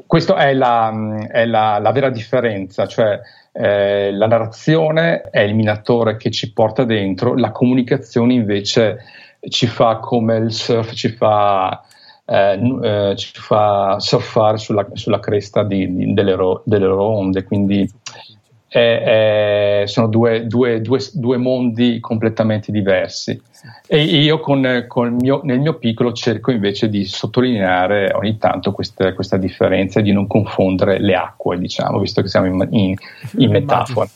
Questa 0.07 0.37
è, 0.37 0.55
la, 0.55 0.91
è 1.29 1.45
la, 1.45 1.79
la, 1.79 1.93
vera 1.93 2.09
differenza, 2.09 2.87
cioè 2.87 3.21
eh, 3.53 4.11
la 4.11 4.27
narrazione 4.27 5.21
è 5.21 5.41
il 5.41 5.55
minatore 5.55 6.17
che 6.17 6.31
ci 6.31 6.51
porta 6.53 6.85
dentro, 6.85 7.37
la 7.37 7.53
comunicazione 7.53 8.33
invece 8.33 9.01
ci 9.49 9.67
fa 9.67 9.97
come 9.97 10.37
il 10.37 10.53
surf 10.53 10.93
ci 10.95 11.09
fa, 11.11 11.83
eh, 12.25 12.59
eh, 12.83 13.17
ci 13.17 13.33
fa 13.35 13.99
surfare 13.99 14.57
sulla, 14.57 14.87
sulla 14.95 15.21
cresta 15.21 15.63
di, 15.63 15.95
di, 15.95 16.15
delle, 16.15 16.35
ro, 16.37 16.63
delle, 16.65 16.87
loro 16.87 17.09
onde, 17.09 17.45
quindi 17.45 17.87
è, 18.73 19.83
è, 19.83 19.87
sono 19.87 20.07
due, 20.07 20.47
due, 20.47 20.81
due, 20.81 20.99
due, 21.13 21.37
mondi 21.37 22.01
completamente 22.01 22.73
diversi. 22.73 23.39
Sì. 23.51 23.67
E 23.87 24.03
io 24.03 24.41
con, 24.41 24.87
con 24.89 25.17
mio, 25.21 25.43
nel 25.45 25.61
mio 25.61 25.75
piccolo 25.75 26.13
cerco 26.13 26.51
invece 26.51 26.89
di 26.89 27.05
sottolineare 27.05 28.13
ogni 28.15 28.39
tanto 28.39 28.73
questa, 28.73 29.13
questa 29.13 29.37
differenza 29.37 30.01
e 30.01 30.03
di 30.03 30.13
non 30.13 30.27
confondere 30.27 30.99
le 30.99 31.15
acque, 31.15 31.59
diciamo, 31.59 31.99
visto 31.99 32.23
che 32.23 32.29
siamo 32.29 32.47
in, 32.47 32.67
in, 32.71 32.95
in 33.37 33.51
metafora. 33.51 34.09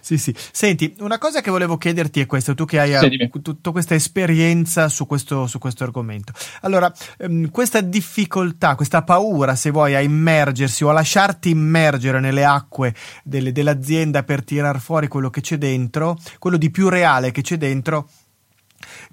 Sì, 0.00 0.18
sì. 0.18 0.34
Senti, 0.52 0.94
una 1.00 1.18
cosa 1.18 1.40
che 1.40 1.50
volevo 1.50 1.76
chiederti 1.76 2.20
è 2.20 2.26
questa, 2.26 2.54
tu 2.54 2.64
che 2.64 2.80
hai 2.80 3.30
tutta 3.42 3.70
questa 3.70 3.94
esperienza 3.94 4.88
su 4.88 5.06
questo, 5.06 5.46
su 5.46 5.58
questo 5.58 5.84
argomento. 5.84 6.32
Allora, 6.62 6.92
ehm, 7.18 7.50
questa 7.50 7.80
difficoltà, 7.80 8.74
questa 8.74 9.02
paura, 9.02 9.54
se 9.54 9.70
vuoi, 9.70 9.94
a 9.94 10.00
immergersi 10.00 10.84
o 10.84 10.90
a 10.90 10.92
lasciarti 10.92 11.50
immergere 11.50 12.20
nelle 12.20 12.44
acque 12.44 12.94
delle, 13.22 13.52
dell'azienda 13.52 14.22
per 14.22 14.44
tirar 14.44 14.80
fuori 14.80 15.08
quello 15.08 15.30
che 15.30 15.40
c'è 15.40 15.58
dentro, 15.58 16.18
quello 16.38 16.56
di 16.56 16.70
più 16.70 16.88
reale 16.88 17.30
che 17.30 17.42
c'è 17.42 17.56
dentro, 17.56 18.08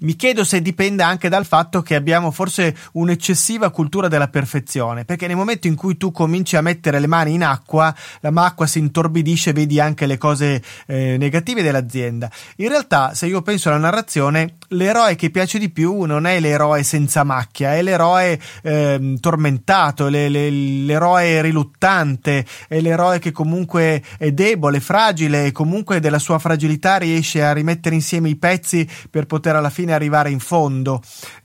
Mi 0.00 0.16
chiedo 0.16 0.44
se 0.44 0.60
dipende 0.60 1.02
anche 1.02 1.28
dal 1.28 1.46
fatto 1.46 1.82
che 1.82 1.94
abbiamo 1.94 2.30
forse 2.30 2.76
un'eccessiva 2.92 3.70
cultura 3.70 4.08
della 4.08 4.28
perfezione, 4.28 5.04
perché 5.04 5.26
nel 5.26 5.36
momento 5.36 5.66
in 5.66 5.74
cui 5.74 5.96
tu 5.96 6.12
cominci 6.12 6.56
a 6.56 6.60
mettere 6.60 7.00
le 7.00 7.06
mani 7.06 7.34
in 7.34 7.44
acqua, 7.44 7.94
la 8.20 8.32
acqua 8.34 8.66
si 8.66 8.78
intorbidisce, 8.78 9.52
vedi 9.52 9.80
anche 9.80 10.06
le 10.06 10.18
cose 10.18 10.62
eh, 10.86 11.16
negative 11.18 11.62
dell'azienda. 11.62 12.30
In 12.56 12.68
realtà, 12.68 13.14
se 13.14 13.26
io 13.26 13.42
penso 13.42 13.68
alla 13.68 13.78
narrazione, 13.78 14.56
l'eroe 14.74 15.14
che 15.14 15.30
piace 15.30 15.58
di 15.58 15.70
più 15.70 16.02
non 16.02 16.26
è 16.26 16.40
l'eroe 16.40 16.82
senza 16.82 17.24
macchia, 17.24 17.74
è 17.74 17.82
l'eroe 17.82 18.38
eh, 18.62 19.16
tormentato, 19.20 20.08
le, 20.08 20.28
le, 20.28 20.50
l'eroe 20.50 21.40
riluttante, 21.40 22.44
è 22.68 22.80
l'eroe 22.80 23.18
che 23.18 23.32
comunque 23.32 24.02
è 24.18 24.32
debole, 24.32 24.80
fragile 24.80 25.46
e 25.46 25.52
comunque 25.52 26.00
della 26.00 26.18
sua 26.18 26.38
fragilità 26.38 26.96
riesce 26.96 27.42
a 27.42 27.52
rimettere 27.52 27.94
insieme 27.94 28.28
i 28.28 28.36
pezzi 28.36 28.88
per 29.10 29.26
poter 29.26 29.56
alla 29.56 29.70
fine 29.70 29.92
arrivare 29.92 30.30
in 30.30 30.40
fondo. 30.40 31.00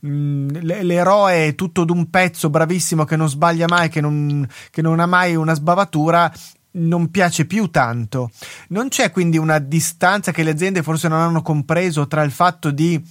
Mm, 0.06 0.48
l'eroe 0.60 1.54
tutto 1.54 1.84
d'un 1.84 2.10
pezzo, 2.10 2.50
bravissimo, 2.50 3.04
che 3.04 3.16
non 3.16 3.28
sbaglia 3.28 3.66
mai, 3.68 3.88
che 3.88 4.00
non, 4.00 4.46
che 4.70 4.82
non 4.82 5.00
ha 5.00 5.06
mai 5.06 5.34
una 5.34 5.54
sbavatura 5.54 6.32
non 6.72 7.10
piace 7.10 7.46
più 7.46 7.70
tanto. 7.70 8.30
Non 8.68 8.88
c'è 8.88 9.10
quindi 9.10 9.38
una 9.38 9.58
distanza 9.58 10.32
che 10.32 10.42
le 10.42 10.50
aziende 10.50 10.82
forse 10.82 11.08
non 11.08 11.20
hanno 11.20 11.42
compreso 11.42 12.06
tra 12.06 12.22
il 12.22 12.30
fatto 12.30 12.70
di 12.70 13.02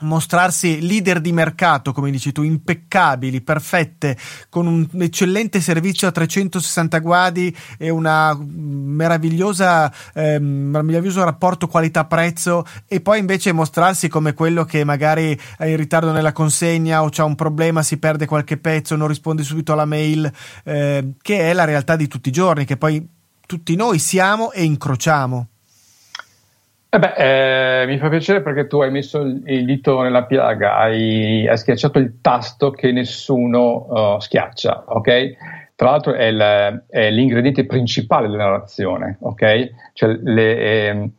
mostrarsi 0.00 0.80
leader 0.86 1.20
di 1.20 1.32
mercato, 1.32 1.92
come 1.92 2.10
dici 2.10 2.32
tu, 2.32 2.42
impeccabili, 2.42 3.40
perfette, 3.40 4.16
con 4.48 4.66
un 4.66 4.86
eccellente 5.00 5.60
servizio 5.60 6.08
a 6.08 6.12
360 6.12 6.98
gradi 6.98 7.56
e 7.76 7.90
una 7.90 8.36
meravigliosa, 8.38 9.92
eh, 10.14 10.38
meraviglioso 10.38 11.24
rapporto 11.24 11.66
qualità-prezzo 11.66 12.64
e 12.86 13.00
poi 13.00 13.18
invece 13.18 13.52
mostrarsi 13.52 14.08
come 14.08 14.34
quello 14.34 14.64
che 14.64 14.84
magari 14.84 15.38
è 15.56 15.66
in 15.66 15.76
ritardo 15.76 16.12
nella 16.12 16.32
consegna 16.32 17.02
o 17.02 17.08
c'ha 17.10 17.24
un 17.24 17.34
problema, 17.34 17.82
si 17.82 17.98
perde 17.98 18.26
qualche 18.26 18.56
pezzo, 18.56 18.96
non 18.96 19.08
risponde 19.08 19.42
subito 19.42 19.72
alla 19.72 19.84
mail, 19.84 20.30
eh, 20.64 21.12
che 21.20 21.50
è 21.50 21.52
la 21.52 21.64
realtà 21.64 21.96
di 21.96 22.08
tutti 22.08 22.28
i 22.28 22.32
giorni, 22.32 22.64
che 22.64 22.76
poi 22.76 23.06
tutti 23.46 23.74
noi 23.76 23.98
siamo 23.98 24.52
e 24.52 24.62
incrociamo. 24.62 25.48
Eh 26.90 26.98
beh, 26.98 27.82
eh, 27.82 27.86
mi 27.86 27.98
fa 27.98 28.08
piacere 28.08 28.40
perché 28.40 28.66
tu 28.66 28.80
hai 28.80 28.90
messo 28.90 29.20
il, 29.20 29.66
dito 29.66 30.00
nella 30.00 30.24
piaga, 30.24 30.78
hai, 30.78 31.46
hai, 31.46 31.58
schiacciato 31.58 31.98
il 31.98 32.22
tasto 32.22 32.70
che 32.70 32.92
nessuno 32.92 34.14
uh, 34.14 34.18
schiaccia, 34.18 34.84
ok? 34.86 35.36
Tra 35.74 35.90
l'altro 35.90 36.14
è, 36.14 36.24
il, 36.24 36.84
è, 36.88 37.10
l'ingrediente 37.10 37.66
principale 37.66 38.28
della 38.28 38.44
narrazione, 38.44 39.18
ok? 39.20 39.70
Cioè 39.92 40.18
le, 40.22 40.56
eh, 40.56 41.10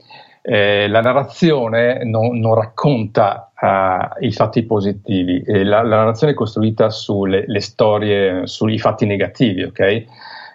eh, 0.41 0.87
la 0.87 1.01
narrazione 1.01 2.03
non, 2.03 2.39
non 2.39 2.55
racconta 2.55 3.51
uh, 3.53 4.25
i 4.25 4.31
fatti 4.31 4.63
positivi, 4.63 5.43
la, 5.45 5.83
la, 5.83 5.97
narrazione 5.97 6.33
è 6.33 6.35
costruita 6.35 6.89
sulle 6.89 7.45
storie, 7.59 8.47
sui 8.47 8.79
fatti 8.79 9.05
negativi, 9.05 9.61
ok? 9.65 10.05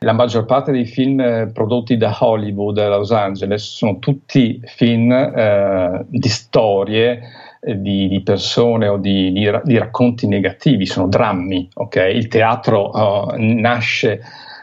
La 0.04 0.12
maggior 0.12 0.44
parte 0.44 0.70
dei 0.70 0.84
film 0.84 1.18
eh, 1.20 1.50
prodotti 1.52 1.96
da 1.96 2.16
Hollywood 2.18 2.78
a 2.78 2.88
Los 2.88 3.10
Angeles 3.10 3.62
sono 3.62 3.98
tutti 3.98 4.60
film 4.64 5.10
eh, 5.10 6.04
di 6.06 6.28
storie 6.28 7.20
eh, 7.60 7.80
di, 7.80 8.08
di, 8.08 8.22
persone 8.22 8.86
o 8.86 8.98
di, 8.98 9.32
di, 9.32 9.50
di, 9.64 9.78
racconti 9.78 10.28
negativi, 10.28 10.86
sono 10.86 11.08
drammi. 11.08 11.68
Okay? 11.74 12.14
Il 12.14 12.28
teatro 12.28 12.80
oh, 12.80 13.34
nasce, 13.36 14.20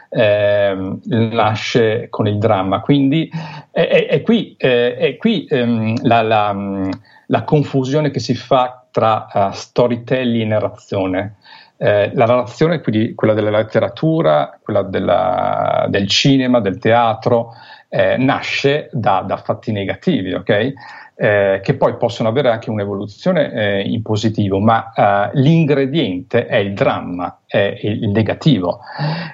eh, 0.08 0.96
nasce, 1.04 2.06
con 2.08 2.28
il 2.28 2.38
dramma, 2.38 2.80
quindi 2.80 3.28
è, 3.70 3.80
è, 3.80 4.06
è 4.06 4.22
qui, 4.22 4.54
eh, 4.56 4.96
è 4.96 5.16
qui 5.16 5.46
ehm, 5.48 6.06
la, 6.06 6.22
la, 6.22 6.88
la, 7.26 7.42
confusione 7.42 8.10
che 8.10 8.20
si 8.20 8.34
fa 8.34 8.84
tra 8.92 9.26
uh, 9.32 9.50
storytelling 9.50 10.42
e 10.42 10.46
narrazione. 10.46 11.36
Eh, 11.82 12.12
la 12.14 12.26
narrazione, 12.26 12.80
quindi 12.80 13.12
quella 13.16 13.34
della 13.34 13.50
letteratura, 13.50 14.56
quella 14.62 14.82
della, 14.82 15.86
del 15.88 16.06
cinema, 16.06 16.60
del 16.60 16.78
teatro, 16.78 17.54
eh, 17.88 18.16
nasce 18.18 18.88
da, 18.92 19.24
da, 19.26 19.36
fatti 19.36 19.72
negativi, 19.72 20.32
ok? 20.32 20.72
Eh, 21.16 21.60
che 21.60 21.74
poi 21.74 21.96
possono 21.96 22.28
avere 22.28 22.50
anche 22.50 22.70
un'evoluzione 22.70 23.52
eh, 23.52 23.80
in 23.80 24.00
positivo, 24.00 24.60
ma 24.60 24.92
uh, 24.94 25.36
l'ingrediente 25.36 26.46
è 26.46 26.56
il 26.56 26.72
dramma, 26.72 27.40
è 27.46 27.76
il, 27.82 28.10
negativo. 28.10 28.78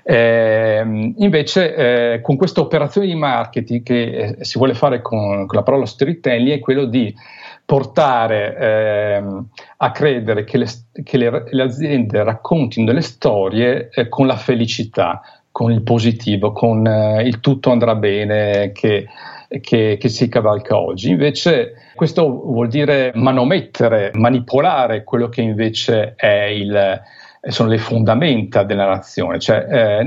Eh, 0.02 1.12
invece, 1.19 1.75
eh, 2.14 2.21
con 2.23 2.37
questa 2.38 2.62
operazione 2.62 3.07
di 3.07 3.14
marketing 3.14 3.83
che 3.83 4.37
si 4.40 4.57
vuole 4.57 4.73
fare 4.73 5.02
con, 5.02 5.45
con 5.45 5.59
la 5.59 5.62
parola 5.62 5.85
storytelling 5.85 6.57
è 6.57 6.61
quello 6.61 6.87
di 6.87 7.14
portare 7.69 8.57
eh, 8.57 9.23
a 9.76 9.91
credere 9.91 10.45
che, 10.45 10.57
le, 10.57 10.67
che 11.04 11.19
le, 11.19 11.45
le, 11.50 11.63
aziende 11.63 12.25
raccontino 12.25 12.87
delle 12.87 13.02
storie 13.02 13.91
eh, 13.93 14.09
con 14.09 14.26
la 14.26 14.37
felicità, 14.37 15.21
con 15.52 15.71
il 15.71 15.83
positivo, 15.83 16.52
con 16.52 16.87
eh, 16.87 17.25
il 17.25 17.41
tutto 17.41 17.71
andrà 17.71 17.95
bene 17.95 18.73
che, 18.73 19.07
che, 19.61 19.99
che, 20.00 20.09
si 20.09 20.31
cavalca 20.31 20.78
oggi. 20.78 21.11
Invece 21.11 21.75
questo 21.95 22.26
vuol 22.26 22.69
dire 22.69 23.13
manomettere, 23.15 24.13
manipolare 24.15 25.04
quello 25.04 25.28
che 25.28 25.43
invece 25.43 26.15
il, 26.50 27.02
sono 27.49 27.69
le 27.69 27.76
fondamenta 27.76 28.63
della 28.63 28.87
nazione. 28.87 29.39
Cioè, 29.39 30.00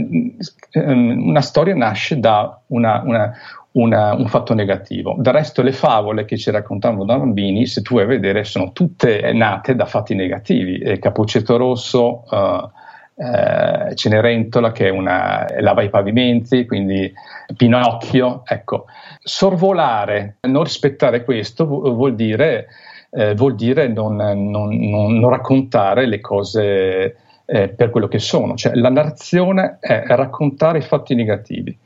eh, 0.74 0.80
una 0.80 1.42
storia 1.42 1.76
nasce 1.76 2.20
da 2.20 2.60
una, 2.70 3.04
una, 3.06 3.32
una, 3.74 4.14
un 4.14 4.28
fatto 4.28 4.54
negativo. 4.54 5.16
Del 5.18 5.34
resto 5.34 5.62
le 5.62 5.72
favole 5.72 6.26
che 6.26 6.38
ci 6.38 6.52
raccontavano 6.52 7.06
da 7.06 7.18
bambini, 7.18 7.66
se 7.66 7.82
tu 7.82 7.96
vai 7.96 8.04
a 8.04 8.08
vedere, 8.08 8.44
sono 8.44 8.72
tutte 8.72 9.32
nate 9.34 9.76
da 9.76 9.86
fatti 9.86 10.16
negativi. 10.16 10.80
Eh, 10.80 11.00
Cappuccetto 11.00 11.56
Rosso, 11.58 12.24
uh, 12.30 12.70
eh, 13.16 13.96
Cenerentola 13.96 14.72
che 14.72 14.88
è 14.88 14.90
una, 14.90 15.46
lava 15.60 15.84
i 15.84 15.90
pavimenti, 15.90 16.66
quindi 16.66 17.12
Pinocchio. 17.56 18.44
Ecco, 18.46 18.86
sorvolare, 19.22 20.38
non 20.42 20.64
rispettare 20.64 21.24
questo 21.24 21.66
vuol 21.66 22.16
dire, 22.16 22.68
eh, 23.12 23.36
vuol 23.36 23.56
dire 23.56 23.88
non, 23.88 24.16
non, 24.16 24.50
non, 24.50 25.20
non, 25.20 25.30
raccontare 25.30 26.08
le 26.08 26.20
cose 26.20 27.16
eh, 27.46 27.70
per 27.70 27.90
quello 27.90 28.10
che 28.10 28.20
sono. 28.20 28.56
Cioè, 28.56 28.76
la 28.76 28.90
narrazione 28.90 29.78
è 29.80 30.04
raccontare 30.08 30.80
i 30.80 30.84
fatti 30.84 31.16
negativi 31.16 31.78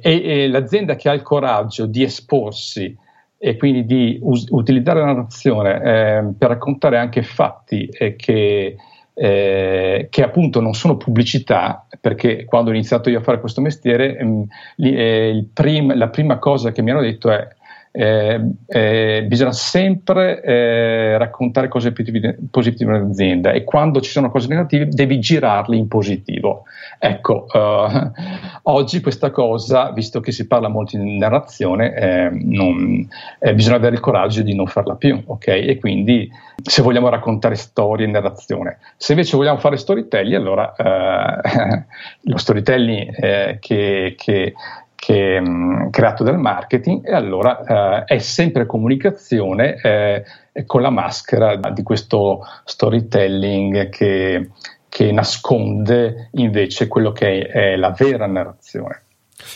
e, 0.00 0.22
e 0.22 0.48
l'azienda 0.48 0.96
che 0.96 1.08
ha 1.08 1.12
il 1.12 1.22
coraggio 1.22 1.86
di 1.86 2.02
esporsi 2.02 2.96
e 3.38 3.56
quindi 3.56 3.84
di 3.84 4.18
us- 4.22 4.46
utilizzare 4.50 5.00
la 5.00 5.06
narrazione 5.06 5.74
eh, 5.74 6.24
per 6.38 6.48
raccontare 6.48 6.96
anche 6.98 7.22
fatti 7.22 7.86
eh, 7.86 8.16
che, 8.16 8.76
eh, 9.12 10.06
che, 10.08 10.22
appunto 10.22 10.60
non 10.60 10.72
sono 10.74 10.96
pubblicità, 10.96 11.86
perché 12.00 12.44
quando 12.46 12.70
ho 12.70 12.72
iniziato 12.72 13.10
io 13.10 13.18
a 13.18 13.22
fare 13.22 13.40
questo 13.40 13.60
mestiere, 13.60 14.22
mh, 14.22 14.44
li, 14.76 15.48
prim- 15.52 15.94
la 15.94 16.08
prima 16.08 16.38
cosa 16.38 16.72
che 16.72 16.80
mi 16.80 16.90
hanno 16.90 17.02
detto 17.02 17.30
è 17.30 17.46
eh, 17.96 18.40
eh, 18.66 19.24
bisogna 19.28 19.52
sempre 19.52 20.42
eh, 20.42 21.16
raccontare 21.16 21.68
cose 21.68 21.92
positive, 21.92 22.36
nell'azienda 22.80 23.52
e 23.52 23.62
quando 23.62 24.00
ci 24.00 24.10
sono 24.10 24.32
cose 24.32 24.48
negative 24.48 24.88
devi 24.88 25.20
girarle 25.20 25.76
in 25.76 25.86
positivo. 25.86 26.64
Ecco, 26.98 27.46
uh, 27.52 28.10
oggi 28.72 29.00
questa 29.00 29.30
cosa, 29.30 29.92
visto 29.92 30.18
che 30.18 30.32
si 30.32 30.48
parla 30.48 30.66
molto 30.66 30.96
in 30.96 31.18
narrazione, 31.18 31.94
eh, 31.94 32.30
non, 32.32 33.08
eh, 33.38 33.54
bisogna 33.54 33.76
avere 33.76 33.94
il 33.94 34.00
coraggio 34.00 34.42
di 34.42 34.56
non 34.56 34.66
farla 34.66 34.96
più, 34.96 35.22
ok? 35.24 35.46
E 35.46 35.78
quindi 35.78 36.28
se 36.64 36.82
vogliamo 36.82 37.08
raccontare 37.08 37.54
storie 37.54 38.08
narrazione, 38.08 38.78
se 38.96 39.12
invece 39.12 39.36
vogliamo 39.36 39.58
fare 39.58 39.76
storytelling, 39.76 40.34
allora 40.34 40.74
eh, 40.74 41.84
lo 42.22 42.38
storytelling 42.38 43.58
che, 43.60 44.14
che 44.18 44.54
che, 45.04 45.38
mh, 45.38 45.90
creato 45.90 46.24
dal 46.24 46.38
marketing 46.38 47.06
e 47.06 47.12
allora 47.12 48.04
eh, 48.06 48.14
è 48.14 48.18
sempre 48.20 48.64
comunicazione 48.64 49.74
eh, 49.74 50.24
con 50.64 50.80
la 50.80 50.88
maschera 50.88 51.56
di 51.56 51.82
questo 51.82 52.40
storytelling 52.64 53.90
che, 53.90 54.48
che 54.88 55.12
nasconde 55.12 56.30
invece 56.32 56.88
quello 56.88 57.12
che 57.12 57.42
è, 57.42 57.72
è 57.72 57.76
la 57.76 57.90
vera 57.90 58.26
narrazione. 58.26 59.02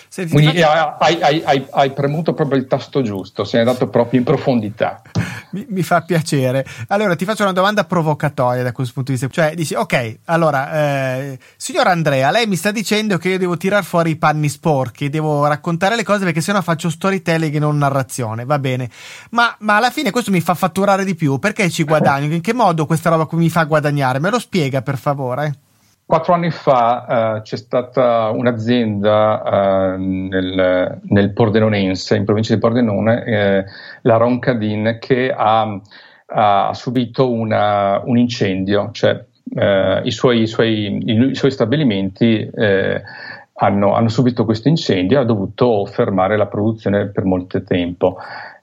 Senti, 0.08 0.32
Quindi 0.32 0.60
faccio... 0.60 0.96
hai, 0.98 1.20
hai, 1.20 1.42
hai, 1.44 1.66
hai, 1.70 1.90
premuto 1.92 2.34
proprio 2.34 2.58
il 2.58 2.66
tasto 2.66 3.02
giusto, 3.02 3.44
sei 3.44 3.60
andato 3.60 3.88
proprio 3.88 4.18
in 4.18 4.24
profondità. 4.24 5.02
Mi, 5.50 5.64
mi, 5.70 5.82
fa 5.82 6.02
piacere. 6.02 6.66
Allora 6.88 7.16
ti 7.16 7.24
faccio 7.24 7.42
una 7.42 7.52
domanda 7.52 7.84
provocatoria 7.84 8.62
da 8.62 8.72
questo 8.72 8.92
punto 8.92 9.12
di 9.12 9.18
vista. 9.18 9.32
Cioè, 9.32 9.54
dici, 9.54 9.72
ok, 9.72 10.18
allora, 10.26 11.16
eh, 11.16 11.38
signor 11.56 11.86
Andrea, 11.86 12.30
lei 12.30 12.46
mi 12.46 12.56
sta 12.56 12.70
dicendo 12.70 13.16
che 13.16 13.30
io 13.30 13.38
devo 13.38 13.56
tirar 13.56 13.82
fuori 13.82 14.10
i 14.10 14.16
panni 14.16 14.50
sporchi, 14.50 15.08
devo 15.08 15.46
raccontare 15.46 15.96
le 15.96 16.04
cose 16.04 16.24
perché 16.24 16.42
sennò 16.42 16.60
faccio 16.60 16.90
storytelling 16.90 17.54
e 17.54 17.58
non 17.58 17.78
narrazione. 17.78 18.44
Va 18.44 18.58
bene. 18.58 18.90
Ma, 19.30 19.56
ma 19.60 19.76
alla 19.76 19.90
fine 19.90 20.10
questo 20.10 20.30
mi 20.30 20.42
fa 20.42 20.52
fatturare 20.52 21.06
di 21.06 21.14
più. 21.14 21.38
Perché 21.38 21.70
ci 21.70 21.84
guadagno? 21.84 22.34
In 22.34 22.42
che 22.42 22.52
modo 22.52 22.84
questa 22.84 23.08
roba 23.08 23.26
mi 23.30 23.48
fa 23.48 23.64
guadagnare? 23.64 24.18
Me 24.18 24.28
lo 24.28 24.38
spiega, 24.38 24.82
per 24.82 24.98
favore? 24.98 25.60
Quattro 26.08 26.32
anni 26.32 26.50
fa 26.50 27.36
uh, 27.36 27.42
c'è 27.42 27.56
stata 27.56 28.30
un'azienda 28.30 29.42
uh, 29.44 30.00
nel, 30.00 31.00
nel, 31.02 31.32
Pordenonense, 31.34 32.16
in 32.16 32.24
provincia 32.24 32.54
di 32.54 32.60
Pordenone, 32.60 33.24
eh, 33.24 33.64
la 34.00 34.16
Roncadin, 34.16 34.96
che 34.98 35.30
ha 35.36 35.78
ha 36.30 36.74
subito 36.74 37.30
una, 37.30 38.02
un 38.04 38.18
incendio, 38.18 38.90
cioè 38.92 39.24
eh, 39.54 40.00
i, 40.04 40.10
suoi, 40.10 40.42
i, 40.42 40.46
suoi, 40.46 41.02
i, 41.04 41.34
suoi, 41.34 41.50
stabilimenti 41.50 42.50
eh, 42.54 43.02
hanno, 43.54 43.94
hanno, 43.94 44.08
subito 44.08 44.44
questo 44.44 44.68
incendio 44.68 45.18
e 45.18 45.22
ha 45.22 45.24
dovuto 45.24 45.86
fermare 45.86 46.36
la 46.36 46.46
produzione 46.46 47.06
per 47.06 47.24
molto 47.24 47.62
tempo. 47.62 48.18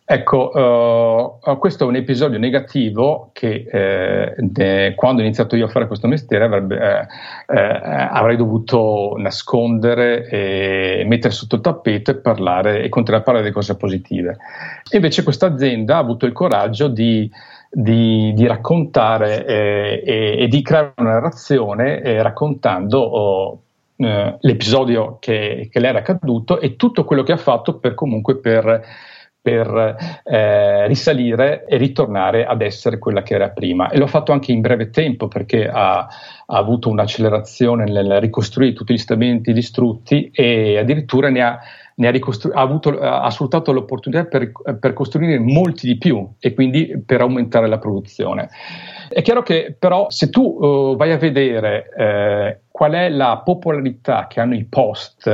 Ecco, 0.08 1.40
uh, 1.44 1.58
questo 1.58 1.84
è 1.84 1.88
un 1.88 1.96
episodio 1.96 2.38
negativo 2.38 3.32
che 3.34 3.66
eh, 3.68 4.36
de, 4.38 4.94
quando 4.96 5.22
ho 5.22 5.26
iniziato 5.26 5.56
io 5.56 5.66
a 5.66 5.70
fare 5.70 5.88
questo 5.88 6.08
mestiere 6.08 6.46
avrebbe, 6.46 6.78
eh, 6.78 7.58
eh, 7.58 8.08
avrei 8.12 8.38
dovuto 8.38 9.16
nascondere 9.18 10.28
e 10.30 11.04
mettere 11.08 11.34
sotto 11.34 11.56
il 11.56 11.62
tappeto 11.62 12.12
e 12.12 12.18
parlare 12.18 12.84
e 12.84 12.90
continuare 12.90 13.24
a 13.24 13.26
parlare 13.26 13.48
di 13.48 13.52
cose 13.52 13.78
positive. 13.78 14.38
Invece 14.92 15.24
questa 15.24 15.48
azienda 15.48 15.96
ha 15.96 16.02
avuto 16.02 16.28
il 16.28 16.34
coraggio 16.34 16.88
di, 16.88 17.28
di, 17.72 18.32
di 18.36 18.46
raccontare 18.46 19.44
eh, 19.44 20.04
e, 20.06 20.36
e, 20.38 20.48
di 20.48 20.62
creare 20.62 20.94
una 20.98 21.14
narrazione 21.14 22.02
eh, 22.02 22.22
raccontando 22.22 23.00
oh, 23.00 23.60
l'episodio 23.98 25.18
che, 25.20 25.68
che 25.72 25.80
le 25.80 25.88
era 25.88 26.00
accaduto 26.00 26.60
e 26.60 26.76
tutto 26.76 27.06
quello 27.06 27.24
che 27.24 27.32
ha 27.32 27.38
fatto 27.38 27.80
per 27.80 27.96
comunque 27.96 28.38
per 28.38 28.84
per 29.46 30.22
eh, 30.24 30.88
risalire 30.88 31.66
e 31.68 31.78
ritornare 31.78 32.48
ad 32.48 32.64
essere 32.64 32.98
quella 32.98 33.22
che 33.22 33.36
era 33.36 33.50
prima. 33.50 33.92
E 33.92 34.00
l'ho 34.00 34.08
fatto 34.08 34.32
anche 34.32 34.52
in 34.52 34.60
breve 34.60 34.90
tempo 34.90 35.28
perché 35.28 35.68
ha, 35.68 36.00
ha 36.00 36.08
avuto 36.48 36.90
un'accelerazione 36.90 37.84
nel 37.84 38.20
ricostruire 38.20 38.74
tutti 38.74 38.94
gli 38.94 38.98
stabilimenti 38.98 39.54
distrutti 39.54 40.32
e 40.34 40.80
addirittura 40.80 41.30
ne 41.30 41.44
ha, 41.44 41.60
ne 41.94 42.08
ha, 42.08 42.10
ricostru- 42.10 42.56
ha, 42.56 42.62
avuto, 42.62 42.98
ha 43.00 43.30
sfruttato 43.30 43.72
l'opportunità 43.72 44.26
per, 44.26 44.52
per, 44.80 44.94
costruire 44.94 45.38
molti 45.38 45.86
di 45.86 46.00
più 46.00 46.28
e 46.40 46.56
quindi 46.56 47.04
per 47.06 47.22
aumentare 47.22 47.68
la 47.68 47.78
produzione. 47.78 48.50
È 49.10 49.22
chiaro 49.22 49.44
che 49.44 49.76
però 49.78 50.10
se 50.10 50.32
tu 50.32 50.42
uh, 50.42 50.96
vai 50.96 51.12
a 51.12 51.20
vedere 51.20 51.88
eh, 51.96 52.60
qual 52.72 52.94
è 52.94 53.10
la 53.10 53.44
popolarità 53.46 54.26
che 54.26 54.40
hanno 54.40 54.56
i 54.56 54.66
post 54.66 55.30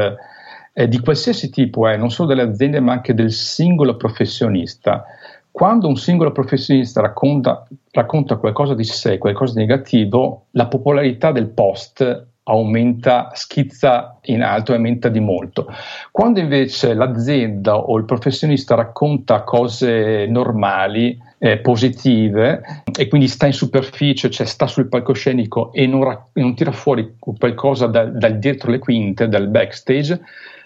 eh, 0.73 0.87
di 0.87 0.99
qualsiasi 0.99 1.49
tipo 1.49 1.87
è, 1.87 1.97
non 1.97 2.11
solo 2.11 2.29
delle 2.29 2.41
aziende 2.43 2.79
ma 2.79 2.93
anche 2.93 3.13
del 3.13 3.31
singolo 3.31 3.97
professionista. 3.97 5.05
Quando 5.51 5.87
un 5.87 5.97
singolo 5.97 6.31
professionista 6.31 7.01
racconta, 7.01 7.67
racconta 7.91 8.37
qualcosa 8.37 8.73
di 8.73 8.85
sé, 8.85 9.17
qualcosa 9.17 9.53
di 9.53 9.59
negativo, 9.59 10.45
la 10.51 10.67
popolarità 10.67 11.31
del 11.31 11.49
post 11.49 12.27
aumenta, 12.43 13.31
schizza 13.33 14.17
in 14.23 14.41
alto 14.41 14.71
e 14.71 14.75
aumenta 14.75 15.09
di 15.09 15.19
molto. 15.19 15.67
Quando 16.09 16.39
invece 16.39 16.93
l'azienda 16.93 17.77
o 17.77 17.97
il 17.97 18.05
professionista 18.05 18.75
racconta 18.75 19.43
cose 19.43 20.25
normali, 20.27 21.17
eh, 21.43 21.57
positive 21.57 22.61
e 22.97 23.07
quindi 23.07 23.27
sta 23.27 23.47
in 23.47 23.53
superficie, 23.53 24.29
cioè 24.29 24.45
sta 24.45 24.67
sul 24.67 24.87
palcoscenico 24.87 25.73
e 25.73 25.87
non, 25.87 26.03
ra- 26.03 26.27
non 26.33 26.53
tira 26.53 26.71
fuori 26.71 27.15
qualcosa 27.17 27.87
dal 27.87 28.15
da 28.15 28.29
dietro 28.29 28.69
le 28.69 28.77
quinte, 28.77 29.27
dal 29.27 29.47
backstage, 29.47 30.21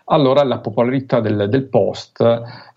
allora 0.05 0.43
la 0.43 0.59
popolarità 0.59 1.19
del, 1.19 1.47
del 1.49 1.67
post 1.67 2.21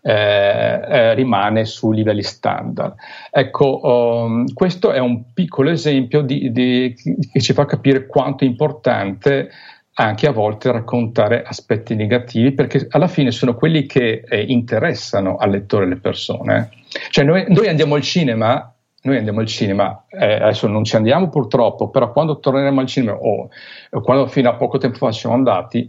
eh, 0.00 0.12
eh, 0.12 1.14
rimane 1.14 1.64
su 1.64 1.90
livelli 1.90 2.22
standard. 2.22 2.94
Ecco, 3.30 3.80
um, 3.82 4.52
questo 4.52 4.92
è 4.92 4.98
un 4.98 5.32
piccolo 5.32 5.70
esempio 5.70 6.22
di, 6.22 6.50
di, 6.50 6.94
che 7.30 7.40
ci 7.40 7.52
fa 7.52 7.66
capire 7.66 8.06
quanto 8.06 8.44
è 8.44 8.46
importante 8.46 9.50
anche 9.94 10.28
a 10.28 10.32
volte 10.32 10.70
raccontare 10.70 11.42
aspetti 11.42 11.96
negativi, 11.96 12.52
perché 12.52 12.86
alla 12.90 13.08
fine 13.08 13.32
sono 13.32 13.54
quelli 13.54 13.84
che 13.84 14.22
eh, 14.26 14.42
interessano 14.42 15.36
al 15.36 15.50
lettore 15.50 15.84
e 15.84 15.86
alle 15.86 16.00
persone. 16.00 16.70
Cioè 17.10 17.24
noi, 17.24 17.46
noi 17.48 17.68
andiamo 17.68 17.96
al 17.96 18.02
cinema 18.02 18.72
noi 19.00 19.16
andiamo 19.16 19.40
al 19.40 19.46
cinema, 19.46 20.04
eh, 20.08 20.34
adesso 20.34 20.66
non 20.66 20.82
ci 20.84 20.96
andiamo 20.96 21.28
purtroppo, 21.28 21.88
però 21.88 22.12
quando 22.12 22.40
torneremo 22.40 22.80
al 22.80 22.86
cinema 22.86 23.16
o, 23.16 23.48
o 23.90 24.00
quando 24.00 24.26
fino 24.26 24.50
a 24.50 24.56
poco 24.56 24.76
tempo 24.78 24.98
fa 24.98 25.12
siamo 25.12 25.36
andati, 25.36 25.88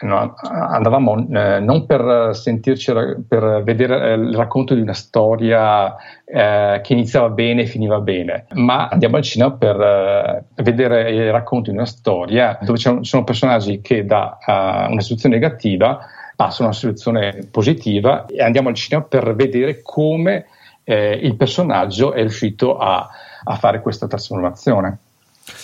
No, 0.00 0.34
andavamo 0.36 1.26
eh, 1.28 1.58
non 1.58 1.84
per 1.84 2.30
sentirci, 2.32 2.92
per 3.26 3.62
vedere 3.64 4.12
eh, 4.12 4.14
il 4.14 4.36
racconto 4.36 4.74
di 4.74 4.80
una 4.80 4.94
storia 4.94 5.96
eh, 6.24 6.80
che 6.84 6.92
iniziava 6.92 7.30
bene 7.30 7.62
e 7.62 7.66
finiva 7.66 7.98
bene, 7.98 8.46
ma 8.52 8.86
andiamo 8.86 9.16
al 9.16 9.22
cinema 9.22 9.50
per 9.54 9.80
eh, 9.80 10.44
vedere 10.62 11.10
il 11.10 11.32
racconto 11.32 11.70
di 11.70 11.76
una 11.76 11.86
storia 11.86 12.56
dove 12.60 12.78
ci 12.78 12.96
sono 13.00 13.24
personaggi 13.24 13.80
che 13.80 14.04
da 14.04 14.38
uh, 14.46 14.92
una 14.92 15.00
situazione 15.00 15.34
negativa 15.34 15.98
passano 16.36 16.68
a 16.68 16.70
una 16.70 16.78
situazione 16.78 17.48
positiva 17.50 18.26
e 18.26 18.40
andiamo 18.40 18.68
al 18.68 18.76
cinema 18.76 19.04
per 19.04 19.34
vedere 19.34 19.82
come 19.82 20.46
eh, 20.84 21.18
il 21.20 21.34
personaggio 21.34 22.12
è 22.12 22.20
riuscito 22.20 22.78
a, 22.78 23.08
a 23.42 23.56
fare 23.56 23.82
questa 23.82 24.06
trasformazione. 24.06 24.98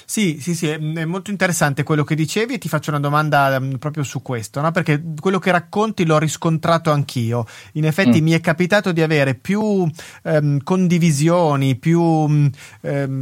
Sì, 0.05 0.39
sì, 0.41 0.55
sì, 0.55 0.69
è 0.69 1.05
molto 1.05 1.31
interessante 1.31 1.83
quello 1.83 2.05
che 2.05 2.15
dicevi 2.15 2.55
e 2.55 2.59
ti 2.59 2.69
faccio 2.69 2.91
una 2.91 3.01
domanda 3.01 3.57
um, 3.59 3.79
proprio 3.79 4.03
su 4.03 4.23
questo, 4.23 4.61
no? 4.61 4.71
perché 4.71 5.03
quello 5.21 5.39
che 5.39 5.51
racconti 5.51 6.05
l'ho 6.05 6.19
riscontrato 6.19 6.91
anch'io. 6.91 7.47
In 7.73 7.85
effetti 7.85 8.21
mm. 8.21 8.25
mi 8.25 8.33
è 8.33 8.41
capitato 8.41 8.93
di 8.93 9.03
avere 9.03 9.35
più 9.35 9.61
um, 9.61 10.63
condivisioni, 10.63 11.77
più 11.77 12.01
um, 12.01 12.51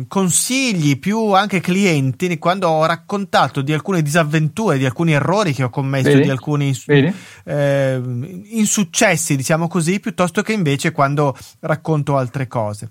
consigli, 0.08 0.98
più 0.98 1.32
anche 1.32 1.60
clienti 1.60 2.38
quando 2.38 2.68
ho 2.68 2.86
raccontato 2.86 3.62
di 3.62 3.72
alcune 3.72 4.02
disavventure, 4.02 4.78
di 4.78 4.84
alcuni 4.84 5.12
errori 5.12 5.52
che 5.52 5.64
ho 5.64 5.70
commesso, 5.70 6.08
Vedi? 6.08 6.22
di 6.22 6.30
alcuni 6.30 6.72
eh, 7.44 8.00
insuccessi, 8.50 9.36
diciamo 9.36 9.68
così, 9.68 10.00
piuttosto 10.00 10.42
che 10.42 10.52
invece 10.52 10.92
quando 10.92 11.36
racconto 11.60 12.16
altre 12.16 12.46
cose. 12.46 12.88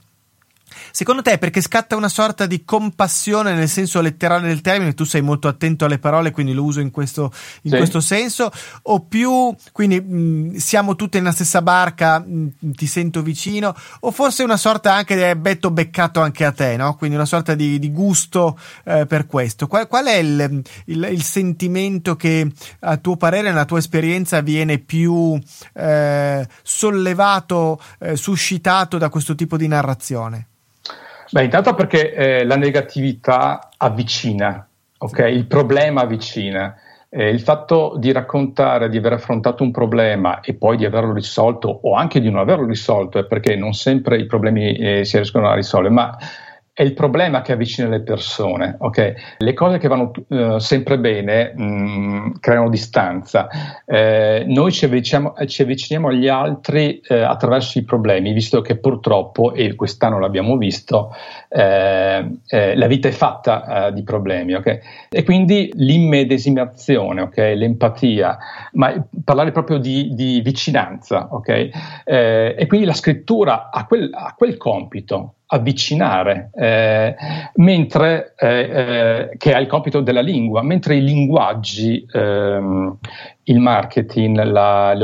Secondo 0.91 1.21
te 1.21 1.34
è 1.34 1.38
perché 1.38 1.62
scatta 1.62 1.95
una 1.95 2.10
sorta 2.10 2.45
di 2.45 2.63
compassione 2.63 3.53
nel 3.53 3.69
senso 3.69 4.01
letterale 4.01 4.47
del 4.47 4.62
termine? 4.62 4.93
Tu 4.93 5.03
sei 5.03 5.21
molto 5.21 5.47
attento 5.47 5.86
alle 5.86 5.99
parole, 5.99 6.31
quindi 6.31 6.53
lo 6.53 6.63
uso 6.63 6.79
in 6.79 6.91
questo, 6.91 7.31
in 7.63 7.71
sì. 7.71 7.77
questo 7.77 8.01
senso, 8.01 8.51
o 8.84 9.01
più 9.01 9.55
quindi 9.71 9.99
mh, 9.99 10.55
siamo 10.55 10.95
tutti 10.95 11.17
nella 11.17 11.31
stessa 11.31 11.62
barca, 11.62 12.19
mh, 12.19 12.73
ti 12.75 12.88
sento 12.88 13.21
vicino, 13.21 13.75
o 14.01 14.12
forse 14.12 14.43
una 14.43 14.57
sorta 14.57 14.93
anche 14.93 15.15
di 15.15 15.39
betto 15.39 15.71
beccato 15.71 16.21
anche 16.21 16.45
a 16.45 16.51
te, 16.51 16.75
no? 16.77 16.95
Quindi 16.95 17.15
una 17.15 17.25
sorta 17.25 17.55
di, 17.55 17.79
di 17.79 17.91
gusto 17.91 18.57
eh, 18.84 19.05
per 19.05 19.25
questo. 19.25 19.67
Qual, 19.67 19.88
qual 19.88 20.05
è 20.05 20.15
il, 20.15 20.62
il, 20.86 21.07
il, 21.12 21.23
sentimento 21.23 22.15
che 22.15 22.51
a 22.79 22.97
tuo 22.97 23.17
parere, 23.17 23.49
nella 23.49 23.65
tua 23.65 23.79
esperienza, 23.79 24.41
viene 24.41 24.79
più 24.79 25.39
eh, 25.73 26.47
sollevato, 26.63 27.81
eh, 27.99 28.15
suscitato 28.15 28.97
da 28.97 29.10
questo 29.10 29.36
tipo 29.36 29.57
di 29.57 29.67
narrazione? 29.67 30.47
Beh, 31.32 31.46
intanto 31.46 31.74
perché 31.74 32.13
eh, 32.13 32.44
la 32.44 32.58
negatività 32.58 33.70
avvicina, 33.78 34.67
okay? 34.98 35.34
il 35.34 35.46
problema 35.46 36.02
avvicina. 36.02 36.76
Eh, 37.10 37.30
il 37.30 37.39
fatto 37.39 37.96
di 37.98 38.12
raccontare 38.12 38.89
di 38.89 38.98
aver 38.98 39.13
affrontato 39.13 39.63
un 39.63 39.72
problema 39.72 40.41
e 40.41 40.54
poi 40.54 40.78
di 40.78 40.86
averlo 40.86 41.13
risolto 41.13 41.67
o 41.84 41.94
anche 41.94 42.20
di 42.20 42.30
non 42.30 42.39
averlo 42.39 42.65
risolto, 42.65 43.17
è 43.17 43.26
perché 43.26 43.56
non 43.56 43.72
sempre 43.74 44.17
i 44.17 44.26
problemi 44.26 44.74
eh, 44.76 45.06
si 45.06 45.15
riescono 45.15 45.50
a 45.50 45.56
risolvere, 45.56 45.94
ma 45.94 46.17
è 46.73 46.84
il 46.84 46.93
problema 46.93 47.41
che 47.41 47.51
avvicina 47.51 47.89
le 47.89 48.01
persone. 48.01 48.77
Okay? 48.79 49.13
Le 49.39 49.53
cose 49.53 49.77
che 49.77 49.89
vanno 49.89 50.12
uh, 50.27 50.57
sempre 50.57 50.97
bene 50.99 51.53
mh, 51.53 51.63
mm, 51.63 52.31
creano 52.39 52.69
distanza. 52.69 53.49
Eh, 53.86 54.45
noi 54.47 54.71
ci 54.71 54.86
avviciniamo, 54.86 55.34
ci 55.47 55.63
avviciniamo, 55.63 56.07
agli 56.07 56.29
altri 56.29 57.01
eh, 57.01 57.21
attraverso 57.21 57.77
i 57.77 57.84
problemi, 57.84 58.31
visto 58.31 58.62
che 58.62 58.77
purtroppo, 58.77 59.53
e 59.53 59.75
quest'anno 59.75 60.17
l'abbiamo 60.17 60.55
visto, 60.55 61.13
eh, 61.49 62.38
eh 62.47 62.75
la 62.75 62.88
vita 62.88 63.10
è 63.10 63.12
fatta 63.12 63.88
eh, 63.88 63.93
di 63.93 64.03
problemi. 64.03 64.53
Okay? 64.53 64.79
E 65.10 65.23
quindi 65.23 65.71
l'immedesimazione, 65.73 67.21
okay? 67.21 67.55
l'empatia, 67.55 68.38
ma 68.73 68.93
parlare 69.25 69.51
proprio 69.51 69.77
di, 69.77 70.13
di 70.13 70.39
vicinanza. 70.41 71.29
Eh, 71.43 72.55
e 72.57 72.65
quindi 72.67 72.86
la 72.86 72.93
scrittura 72.93 73.69
ha 73.71 73.86
quel, 73.86 74.10
ha 74.13 74.34
quel 74.38 74.55
compito 74.55 75.36
avvicinare, 75.53 76.49
eh, 76.53 77.15
mentre, 77.55 78.33
eh, 78.37 78.59
eh, 78.59 79.37
che 79.37 79.53
ha 79.53 79.59
il 79.59 79.67
compito 79.67 79.99
della 79.99 80.21
lingua, 80.21 80.61
mentre 80.61 80.95
i 80.95 81.03
linguaggi, 81.03 82.05
ehm, 82.11 82.97
il 83.43 83.59
marketing, 83.59 84.41
la, 84.43 84.95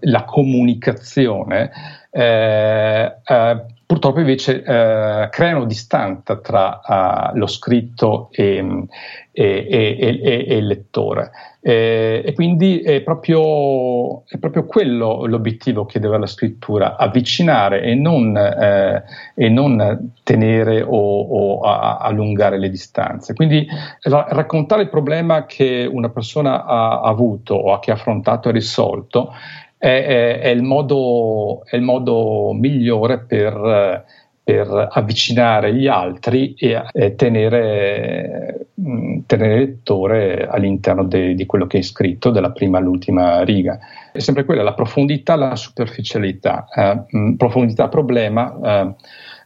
la 0.00 0.24
comunicazione, 0.24 1.70
eh, 2.10 3.14
eh, 3.24 3.64
purtroppo 3.86 4.20
invece 4.20 4.62
eh, 4.62 5.28
creano 5.30 5.64
distanza 5.64 6.36
tra 6.36 7.32
lo 7.34 7.46
scritto 7.46 8.28
e, 8.30 8.86
e, 9.32 9.66
e, 9.68 10.44
e 10.46 10.56
il 10.56 10.66
lettore. 10.66 11.30
E 11.66 12.32
quindi 12.34 12.80
è 12.80 13.00
proprio, 13.00 14.26
è 14.26 14.36
proprio, 14.38 14.66
quello 14.66 15.24
l'obiettivo 15.24 15.86
che 15.86 15.98
deve 15.98 16.18
la 16.18 16.26
scrittura, 16.26 16.96
avvicinare 16.96 17.80
e 17.80 17.94
non, 17.94 18.36
eh, 18.36 19.02
e 19.34 19.48
non 19.48 20.12
tenere 20.22 20.82
o, 20.82 20.90
o 20.90 21.60
a, 21.60 21.96
allungare 21.96 22.58
le 22.58 22.68
distanze. 22.68 23.32
Quindi 23.32 23.66
ra- 24.02 24.26
raccontare 24.28 24.82
il 24.82 24.90
problema 24.90 25.46
che 25.46 25.88
una 25.90 26.10
persona 26.10 26.66
ha 26.66 27.00
avuto 27.00 27.54
o 27.54 27.78
che 27.78 27.92
ha 27.92 27.94
affrontato 27.94 28.50
e 28.50 28.52
risolto 28.52 29.32
è, 29.78 29.86
è, 29.86 30.40
è, 30.40 30.48
il, 30.48 30.62
modo, 30.62 31.64
è 31.64 31.76
il 31.76 31.82
modo 31.82 32.52
migliore 32.52 33.20
per, 33.20 34.04
per 34.44 34.88
avvicinare 34.90 35.74
gli 35.74 35.86
altri 35.86 36.52
e, 36.52 36.82
e 36.92 37.14
tenere, 37.14 38.66
mh, 38.74 39.20
tenere, 39.24 39.54
il 39.54 39.60
lettore 39.60 40.46
all'interno 40.46 41.02
de, 41.04 41.34
di 41.34 41.46
quello 41.46 41.66
che 41.66 41.78
è 41.78 41.82
scritto, 41.82 42.28
dalla 42.28 42.52
prima 42.52 42.76
all'ultima 42.76 43.42
riga. 43.42 43.78
È 44.12 44.18
sempre 44.18 44.44
quella, 44.44 44.62
la 44.62 44.74
profondità, 44.74 45.34
la 45.34 45.56
superficialità. 45.56 46.66
Eh, 46.74 47.04
mh, 47.08 47.32
profondità 47.36 47.88
problema, 47.88 48.54
eh, 48.62 48.94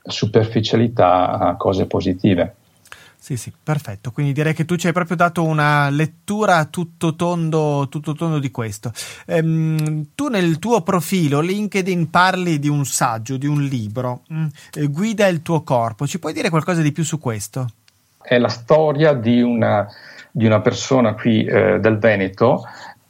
superficialità 0.03 1.55
cose 1.57 1.87
positive. 1.87 2.55
Sì, 3.29 3.37
sì, 3.37 3.53
perfetto. 3.63 4.11
Quindi 4.11 4.33
direi 4.33 4.55
che 4.55 4.65
tu 4.65 4.77
ci 4.77 4.87
hai 4.87 4.95
proprio 4.95 5.15
dato 5.15 5.45
una 5.45 5.91
lettura 5.91 6.65
tutto 6.65 7.15
tondo, 7.15 7.87
tutto 7.91 8.15
tondo 8.15 8.39
di 8.39 8.51
questo. 8.51 8.91
Ehm, 9.27 10.07
tu 10.15 10.29
nel 10.29 10.59
tuo 10.59 10.81
profilo 10.81 11.41
LinkedIn 11.41 12.09
parli 12.09 12.59
di 12.59 12.69
un 12.69 12.87
saggio, 12.87 13.37
di 13.37 13.47
un 13.47 13.63
libro, 13.63 14.23
mm, 14.33 14.47
eh, 14.73 14.87
Guida 14.87 15.27
il 15.27 15.43
tuo 15.43 15.61
corpo. 15.61 16.07
Ci 16.07 16.19
puoi 16.19 16.33
dire 16.33 16.49
qualcosa 16.49 16.81
di 16.81 16.91
più 16.91 17.05
su 17.05 17.19
questo? 17.19 17.69
È 18.19 18.39
la 18.39 18.49
storia 18.49 19.13
di 19.13 19.43
una, 19.43 19.87
di 20.31 20.47
una 20.47 20.63
persona 20.63 21.13
qui 21.13 21.45
eh, 21.45 21.81
del 21.81 21.99
Veneto 21.99 22.65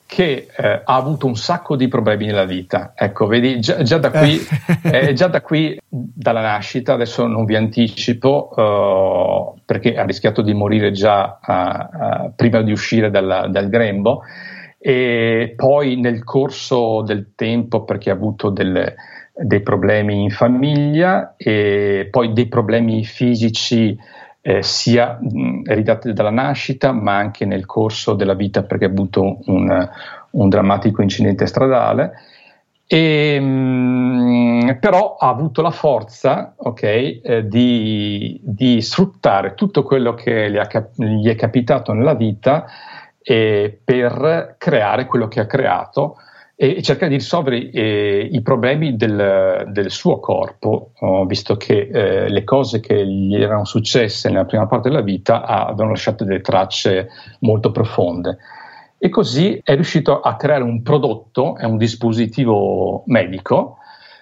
che 0.09 0.49
eh, 0.57 0.81
ha 0.85 0.95
avuto 0.95 1.27
un 1.27 1.37
sacco 1.37 1.77
di 1.77 1.87
problemi 1.87 2.25
nella 2.25 2.47
vita. 2.47 2.95
Ecco, 2.97 3.27
vedi, 3.27 3.61
già, 3.61 3.83
già, 3.83 3.99
da, 3.99 4.11
qui, 4.11 4.41
eh, 4.85 5.13
già 5.13 5.27
da 5.27 5.43
qui, 5.43 5.79
dalla 5.87 6.41
nascita, 6.41 6.95
adesso 6.95 7.27
non 7.27 7.45
vi 7.45 7.55
anticipo, 7.57 8.49
uh, 8.57 9.61
perché 9.67 9.97
ha 9.97 10.07
rischiato 10.07 10.41
di 10.41 10.55
morire 10.55 10.93
già 10.93 11.39
uh, 11.47 11.53
uh, 11.53 12.33
prima 12.35 12.63
di 12.63 12.73
uscire 12.73 13.11
dalla, 13.11 13.49
dal 13.49 13.69
grembo, 13.69 14.23
e 14.79 15.53
poi 15.55 16.01
nel 16.01 16.25
corso 16.25 17.03
del 17.03 17.33
tempo, 17.35 17.85
perché 17.85 18.09
ha 18.09 18.15
avuto 18.15 18.49
delle, 18.49 18.95
dei 19.35 19.61
problemi 19.61 20.23
in 20.23 20.31
famiglia 20.31 21.35
e 21.37 22.09
poi 22.11 22.33
dei 22.33 22.49
problemi 22.49 23.05
fisici 23.05 23.95
eh, 24.49 24.63
sia 24.63 25.19
mh, 25.21 25.61
ereditati 25.67 26.15
dalla 26.15 26.31
nascita 26.31 26.91
ma 26.93 27.17
anche 27.17 27.45
nel 27.45 27.67
corso 27.67 28.15
della 28.15 28.33
vita 28.33 28.63
perché 28.63 28.87
ha 28.87 28.89
avuto 28.89 29.41
un, 29.45 29.89
un 30.31 30.49
drammatico 30.49 31.03
incidente 31.03 31.45
stradale. 31.45 32.13
E, 32.87 33.39
mh, 33.39 34.79
però 34.81 35.17
ha 35.19 35.29
avuto 35.29 35.61
la 35.61 35.71
forza 35.71 36.55
okay, 36.57 37.21
eh, 37.23 37.47
di, 37.47 38.41
di, 38.43 38.81
sfruttare 38.81 39.53
tutto 39.53 39.83
quello 39.83 40.15
che 40.15 40.51
gli, 40.51 40.57
ha, 40.57 40.67
gli 40.95 41.29
è 41.29 41.35
capitato 41.35 41.93
nella 41.93 42.15
vita 42.15 42.65
eh, 43.21 43.79
per 43.85 44.55
creare 44.57 45.05
quello 45.05 45.29
che 45.29 45.41
ha 45.41 45.47
creato 45.47 46.17
e 46.61 46.83
cercare 46.83 47.13
di 47.13 47.19
risolvere 47.19 47.71
eh, 47.71 48.29
i 48.33 48.43
problemi 48.43 48.97
del, 48.97 49.69
del 49.69 49.93
suo 49.93 50.19
corpo, 50.19 50.91
oh, 50.99 51.25
visto 51.25 51.57
che 51.57 51.89
eh, 51.89 52.29
le 52.29 52.43
cose 52.43 52.81
che 52.81 53.07
gli 53.07 53.37
erano 53.37 53.65
successe 53.65 54.29
nella 54.29 54.45
prima 54.45 54.67
parte 54.67 54.89
della 54.89 55.03
vita 55.03 55.45
avevano 55.45 55.91
lasciato 55.91 56.25
delle 56.25 56.41
tracce 56.41 57.11
molto 57.43 57.71
profonde. 57.71 58.39
E 58.99 59.09
così 59.09 59.61
è 59.63 59.75
riuscito 59.75 60.19
a 60.21 60.35
creare 60.35 60.65
un 60.65 60.83
prodotto, 60.83 61.57
è 61.57 61.65
un 61.65 61.77
dispositivo 61.77 63.05
medico 63.07 63.77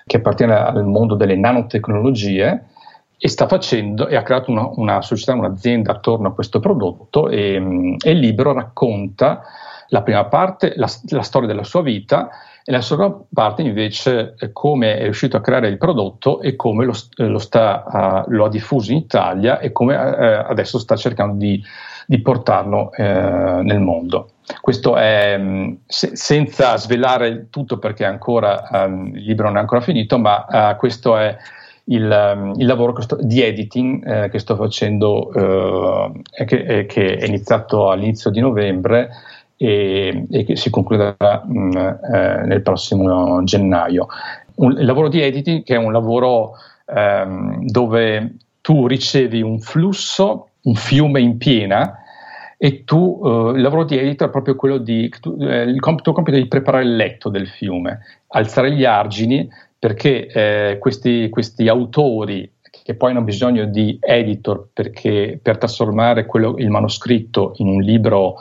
che 0.05 0.19
appartiene 0.19 0.55
al 0.57 0.85
mondo 0.85 1.15
delle 1.15 1.37
nanotecnologie 1.37 2.65
e 3.17 3.29
sta 3.29 3.49
facendo 3.49 4.09
e 4.09 4.17
ha 4.17 4.23
creato 4.23 4.51
una, 4.51 4.69
una 4.75 5.01
società, 5.01 5.33
un'azienda 5.33 5.91
attorno 5.93 6.29
a 6.29 6.35
questo 6.35 6.61
prodotto 6.61 7.31
e, 7.31 7.97
e 7.99 8.11
il 8.11 8.19
libro 8.19 8.53
racconta 8.53 9.41
la 9.89 10.03
prima 10.03 10.25
parte, 10.27 10.75
la, 10.77 10.89
la 11.09 11.23
storia 11.23 11.49
della 11.49 11.65
sua 11.65 11.83
vita, 11.83 12.31
e 12.69 12.73
la 12.73 12.81
seconda 12.81 13.17
parte 13.33 13.63
invece 13.63 14.35
come 14.53 14.99
è 14.99 15.03
riuscito 15.05 15.37
a 15.37 15.41
creare 15.41 15.69
il 15.69 15.79
prodotto 15.79 16.41
e 16.41 16.57
come 16.57 16.85
lo, 16.85 16.95
lo, 17.15 17.39
sta, 17.39 18.25
uh, 18.27 18.31
lo 18.33 18.47
ha 18.47 18.49
diffuso 18.49 18.91
in 18.91 18.99
Italia 18.99 19.61
e 19.61 19.71
come 19.71 19.95
uh, 19.95 20.51
adesso 20.51 20.81
sta 20.81 20.97
cercando 20.97 21.37
di, 21.37 21.63
di 22.07 22.21
portarlo 22.21 22.91
uh, 22.97 23.03
nel 23.63 23.79
mondo. 23.79 24.31
Questo 24.61 24.97
è 24.97 25.39
mm, 25.39 25.75
se, 25.87 26.17
senza 26.17 26.77
svelare 26.77 27.51
tutto 27.51 27.79
perché 27.79 28.05
ancora, 28.05 28.69
um, 28.73 29.13
il 29.15 29.23
libro 29.23 29.47
non 29.47 29.59
è 29.59 29.61
ancora 29.61 29.81
finito, 29.81 30.19
ma 30.19 30.75
questo 30.77 31.17
è 31.17 31.37
il, 31.85 32.33
um, 32.35 32.55
il 32.57 32.67
lavoro 32.67 33.01
sto, 33.01 33.17
di 33.21 33.43
editing 33.43 34.29
che 34.29 34.39
sto 34.41 34.57
facendo 34.57 35.33
e 36.33 36.45
che, 36.45 36.87
che, 36.87 37.17
è 37.17 37.27
iniziato 37.27 37.91
all'inizio 37.91 38.31
di 38.31 38.41
novembre 38.41 39.11
e, 39.57 40.27
e 40.31 40.45
che 40.45 40.57
si 40.57 40.71
concluderà 40.71 41.43
mh, 41.45 41.59
mm, 41.59 41.77
eh, 41.77 42.43
nel 42.47 42.63
prossimo 42.63 43.43
gennaio. 43.45 44.07
Un, 44.57 44.77
il 44.79 44.85
lavoro 44.85 45.09
di 45.09 45.21
editing 45.21 45.63
che 45.63 45.75
è 45.75 45.79
un 45.79 45.93
lavoro 45.93 46.53
ehm, 46.87 47.67
dove 47.67 48.37
tu 48.61 48.87
ricevi 48.87 49.43
un 49.43 49.61
flusso, 49.61 50.49
un 50.63 50.75
fiume 50.75 51.21
in 51.21 51.37
piena 51.37 52.01
e 52.59 52.85
tu, 52.85 53.21
eh, 53.25 53.53
il 53.57 53.61
lavoro 53.61 53.85
di 53.85 53.99
editor 53.99 54.29
è 54.29 54.31
proprio 54.31 54.57
quello 54.57 54.79
di, 54.79 55.09
tu, 55.21 55.37
eh, 55.41 55.63
il 55.63 55.79
tuo 55.81 56.13
compito 56.13 56.37
è 56.37 56.41
di 56.41 56.49
preparare 56.49 56.85
il 56.85 56.97
letto 56.97 57.29
del 57.29 57.49
fiume, 57.49 58.01
alzare 58.29 58.73
gli 58.73 58.85
argini 58.85 59.49
perché 59.79 60.27
eh, 60.27 60.79
questi, 60.79 61.29
questi 61.29 61.69
autori 61.69 62.51
che 62.83 62.95
poi 62.95 63.11
hanno 63.11 63.23
bisogno 63.23 63.67
di 63.67 63.99
editor 64.01 64.69
perché, 64.73 65.39
per 65.43 65.59
trasformare 65.59 66.27
quello, 66.27 66.55
il 66.59 66.71
manoscritto 66.71 67.53
in 67.57 67.69
un 67.69 67.81
libro 67.83 68.37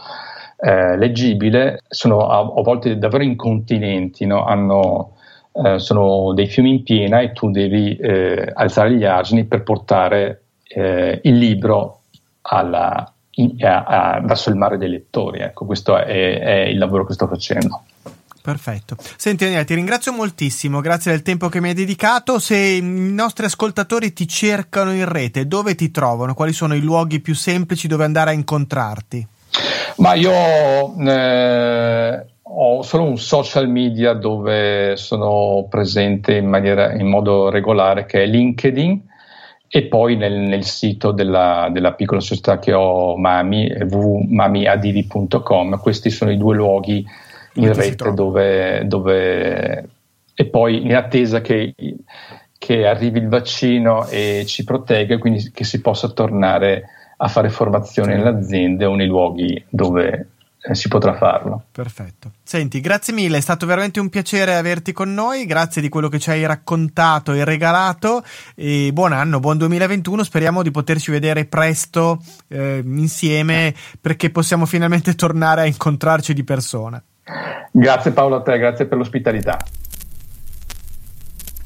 eh, 0.57 0.97
leggibile 0.97 1.83
sono 1.87 2.27
a, 2.27 2.39
a, 2.39 2.61
volte 2.61 2.97
davvero 2.97 3.23
incontinenti, 3.23 4.25
no? 4.25 4.45
Hanno, 4.45 5.17
eh, 5.51 5.79
sono 5.79 6.33
dei 6.33 6.47
fiumi 6.47 6.69
in 6.69 6.83
piena 6.83 7.19
e 7.19 7.33
tu 7.33 7.51
devi 7.51 7.95
eh, 7.95 8.51
alzare 8.53 8.93
gli 8.93 9.05
argini 9.05 9.45
per 9.45 9.63
portare 9.63 10.43
eh, 10.67 11.19
il 11.23 11.35
libro 11.35 12.01
alla, 12.41 13.11
in, 13.31 13.55
a, 13.61 14.21
verso 14.23 14.49
il 14.49 14.55
mare 14.55 14.77
dei 14.77 14.89
lettori. 14.89 15.39
Ecco, 15.39 15.65
questo 15.65 15.97
è, 15.97 16.39
è 16.39 16.59
il 16.67 16.77
lavoro 16.77 17.05
che 17.05 17.13
sto 17.13 17.27
facendo. 17.27 17.83
Perfetto. 18.45 18.95
Senti 19.17 19.43
Daniele, 19.43 19.65
ti 19.65 19.73
ringrazio 19.73 20.13
moltissimo, 20.13 20.79
grazie 20.79 21.09
del 21.09 21.23
tempo 21.23 21.49
che 21.49 21.59
mi 21.59 21.69
hai 21.69 21.73
dedicato. 21.73 22.37
Se 22.37 22.55
i 22.55 22.79
nostri 22.79 23.45
ascoltatori 23.45 24.13
ti 24.13 24.27
cercano 24.27 24.93
in 24.93 25.09
rete, 25.09 25.47
dove 25.47 25.73
ti 25.73 25.89
trovano? 25.89 26.35
Quali 26.35 26.53
sono 26.53 26.75
i 26.75 26.81
luoghi 26.81 27.21
più 27.21 27.33
semplici 27.33 27.87
dove 27.87 28.03
andare 28.03 28.29
a 28.29 28.33
incontrarti? 28.33 29.27
Ma 29.97 30.13
io 30.13 30.31
eh, 31.07 32.25
ho 32.41 32.81
solo 32.81 33.03
un 33.03 33.17
social 33.17 33.69
media 33.69 34.13
dove 34.13 34.95
sono 34.97 35.67
presente 35.69 36.35
in, 36.35 36.47
maniera, 36.47 36.93
in 36.93 37.07
modo 37.07 37.49
regolare 37.49 38.05
che 38.05 38.23
è 38.23 38.25
LinkedIn 38.25 39.13
e 39.67 39.87
poi 39.87 40.15
nel, 40.15 40.33
nel 40.33 40.63
sito 40.63 41.11
della, 41.11 41.69
della, 41.71 41.93
piccola 41.93 42.21
società 42.21 42.59
che 42.59 42.71
ho 42.71 43.17
Mami, 43.17 43.67
www.mamiadivi.com. 43.67 45.79
Questi 45.79 46.09
sono 46.09 46.31
i 46.31 46.37
due 46.37 46.55
luoghi 46.55 47.05
in 47.55 47.73
rete 47.73 48.13
dove, 48.13 48.83
dove, 48.85 49.89
e 50.33 50.45
poi 50.45 50.83
in 50.83 50.95
attesa 50.95 51.41
che, 51.41 51.73
che 52.57 52.87
arrivi 52.87 53.19
il 53.19 53.27
vaccino 53.27 54.07
e 54.07 54.43
ci 54.45 54.63
protegga, 54.63 55.17
quindi 55.17 55.51
che 55.51 55.63
si 55.63 55.81
possa 55.81 56.09
tornare 56.09 56.89
a 57.17 57.27
fare 57.27 57.49
formazione 57.49 58.15
nelle 58.15 58.29
aziende 58.29 58.85
o 58.85 58.95
nei 58.95 59.07
luoghi 59.07 59.63
dove 59.69 60.27
eh, 60.67 60.73
si 60.73 60.87
potrà 60.87 61.15
farlo. 61.15 61.65
Perfetto. 61.71 62.31
Senti, 62.43 62.81
grazie 62.81 63.13
mille, 63.13 63.37
è 63.37 63.41
stato 63.41 63.65
veramente 63.65 63.99
un 63.99 64.09
piacere 64.09 64.55
averti 64.55 64.91
con 64.93 65.13
noi, 65.13 65.45
grazie 65.45 65.81
di 65.81 65.89
quello 65.89 66.09
che 66.09 66.19
ci 66.19 66.31
hai 66.31 66.45
raccontato 66.45 67.33
e 67.33 67.43
regalato 67.43 68.23
e 68.55 68.89
buon 68.91 69.13
anno, 69.13 69.39
buon 69.39 69.57
2021, 69.57 70.23
speriamo 70.23 70.63
di 70.63 70.71
poterci 70.71 71.11
vedere 71.11 71.45
presto 71.45 72.19
eh, 72.47 72.81
insieme 72.83 73.73
perché 74.01 74.31
possiamo 74.31 74.65
finalmente 74.65 75.13
tornare 75.13 75.61
a 75.61 75.65
incontrarci 75.65 76.33
di 76.33 76.43
persona. 76.43 77.01
Grazie 77.71 78.11
Paolo 78.11 78.37
a 78.37 78.41
te, 78.41 78.57
grazie 78.57 78.85
per 78.85 78.97
l'ospitalità. 78.97 79.57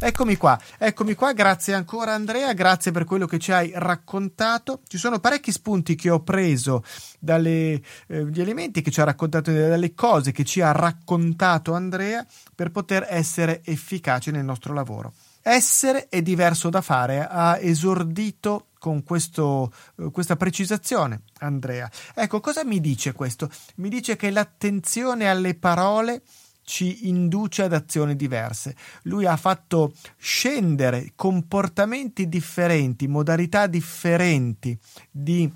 Eccomi 0.02 0.38
qua, 0.38 0.58
eccomi 0.78 1.14
qua, 1.14 1.34
grazie 1.34 1.74
ancora 1.74 2.14
Andrea, 2.14 2.54
grazie 2.54 2.92
per 2.92 3.04
quello 3.04 3.26
che 3.26 3.38
ci 3.38 3.52
hai 3.52 3.70
raccontato. 3.76 4.80
Ci 4.88 4.98
sono 4.98 5.20
parecchi 5.20 5.52
spunti 5.52 5.96
che 5.96 6.10
ho 6.10 6.22
preso 6.22 6.86
dagli 7.20 7.78
eh, 8.08 8.30
elementi 8.34 8.82
che 8.82 8.92
ci 8.92 9.02
ha 9.02 9.04
raccontato, 9.04 9.52
dalle 9.52 9.94
cose 9.94 10.32
che 10.32 10.46
ci 10.46 10.62
ha 10.62 10.72
raccontato 10.72 11.74
Andrea 11.74 12.26
per 12.56 12.72
poter 12.72 13.08
essere 13.10 13.62
efficaci 13.66 14.32
nel 14.32 14.46
nostro 14.46 14.74
lavoro. 14.74 15.12
Essere 15.42 16.08
è 16.08 16.22
diverso 16.22 16.70
da 16.70 16.80
fare, 16.80 17.28
ha 17.28 17.58
esordito 17.60 18.68
con 18.80 19.04
questo, 19.04 19.70
eh, 19.98 20.12
questa 20.12 20.38
precisazione 20.38 21.24
Andrea. 21.40 21.92
Ecco, 22.16 22.40
cosa 22.40 22.64
mi 22.64 22.80
dice 22.80 23.12
questo? 23.12 23.50
Mi 23.76 23.90
dice 23.90 24.16
che 24.16 24.32
l'attenzione 24.32 25.30
alle 25.30 25.56
parole 25.56 26.22
ci 26.69 27.08
induce 27.10 27.63
ad 27.63 27.73
azioni 27.73 28.15
diverse. 28.15 28.75
Lui 29.03 29.25
ha 29.25 29.36
fatto 29.38 29.93
scendere 30.17 31.13
comportamenti 31.15 32.29
differenti, 32.29 33.08
modalità 33.08 33.65
differenti 33.65 34.77
di 35.10 35.51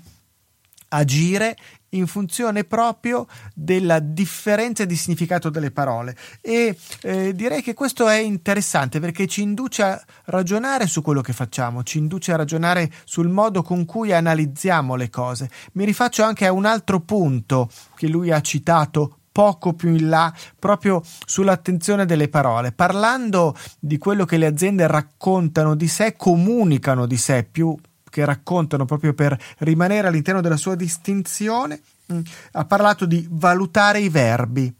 agire 0.88 1.56
in 1.90 2.08
funzione 2.08 2.64
proprio 2.64 3.28
della 3.54 4.00
differenza 4.00 4.84
di 4.84 4.96
significato 4.96 5.50
delle 5.50 5.70
parole 5.70 6.16
e 6.40 6.76
eh, 7.02 7.32
direi 7.32 7.62
che 7.62 7.74
questo 7.74 8.08
è 8.08 8.18
interessante 8.18 8.98
perché 8.98 9.28
ci 9.28 9.42
induce 9.42 9.82
a 9.82 10.04
ragionare 10.26 10.88
su 10.88 11.00
quello 11.00 11.20
che 11.20 11.32
facciamo, 11.32 11.84
ci 11.84 11.98
induce 11.98 12.32
a 12.32 12.36
ragionare 12.36 12.90
sul 13.04 13.28
modo 13.28 13.62
con 13.62 13.84
cui 13.84 14.12
analizziamo 14.12 14.96
le 14.96 15.10
cose. 15.10 15.48
Mi 15.74 15.84
rifaccio 15.84 16.24
anche 16.24 16.44
a 16.44 16.52
un 16.52 16.64
altro 16.64 16.98
punto 16.98 17.70
che 17.94 18.08
lui 18.08 18.32
ha 18.32 18.40
citato 18.40 19.18
poco 19.34 19.72
più 19.72 19.88
in 19.88 20.08
là 20.08 20.32
proprio 20.56 21.02
sull'attenzione 21.26 22.06
delle 22.06 22.28
parole. 22.28 22.70
Parlando 22.70 23.56
di 23.80 23.98
quello 23.98 24.24
che 24.24 24.36
le 24.36 24.46
aziende 24.46 24.86
raccontano 24.86 25.74
di 25.74 25.88
sé, 25.88 26.14
comunicano 26.16 27.04
di 27.06 27.16
sé 27.16 27.42
più 27.42 27.76
che 28.08 28.24
raccontano 28.24 28.84
proprio 28.84 29.12
per 29.12 29.36
rimanere 29.58 30.06
all'interno 30.06 30.40
della 30.40 30.56
sua 30.56 30.76
distinzione, 30.76 31.80
mm, 32.12 32.20
ha 32.52 32.64
parlato 32.64 33.06
di 33.06 33.26
valutare 33.28 33.98
i 33.98 34.08
verbi, 34.08 34.72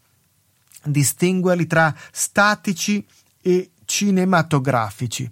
distinguerli 0.85 1.67
tra 1.67 1.93
statici 2.13 3.05
e 3.43 3.71
cinematografici. 3.85 5.29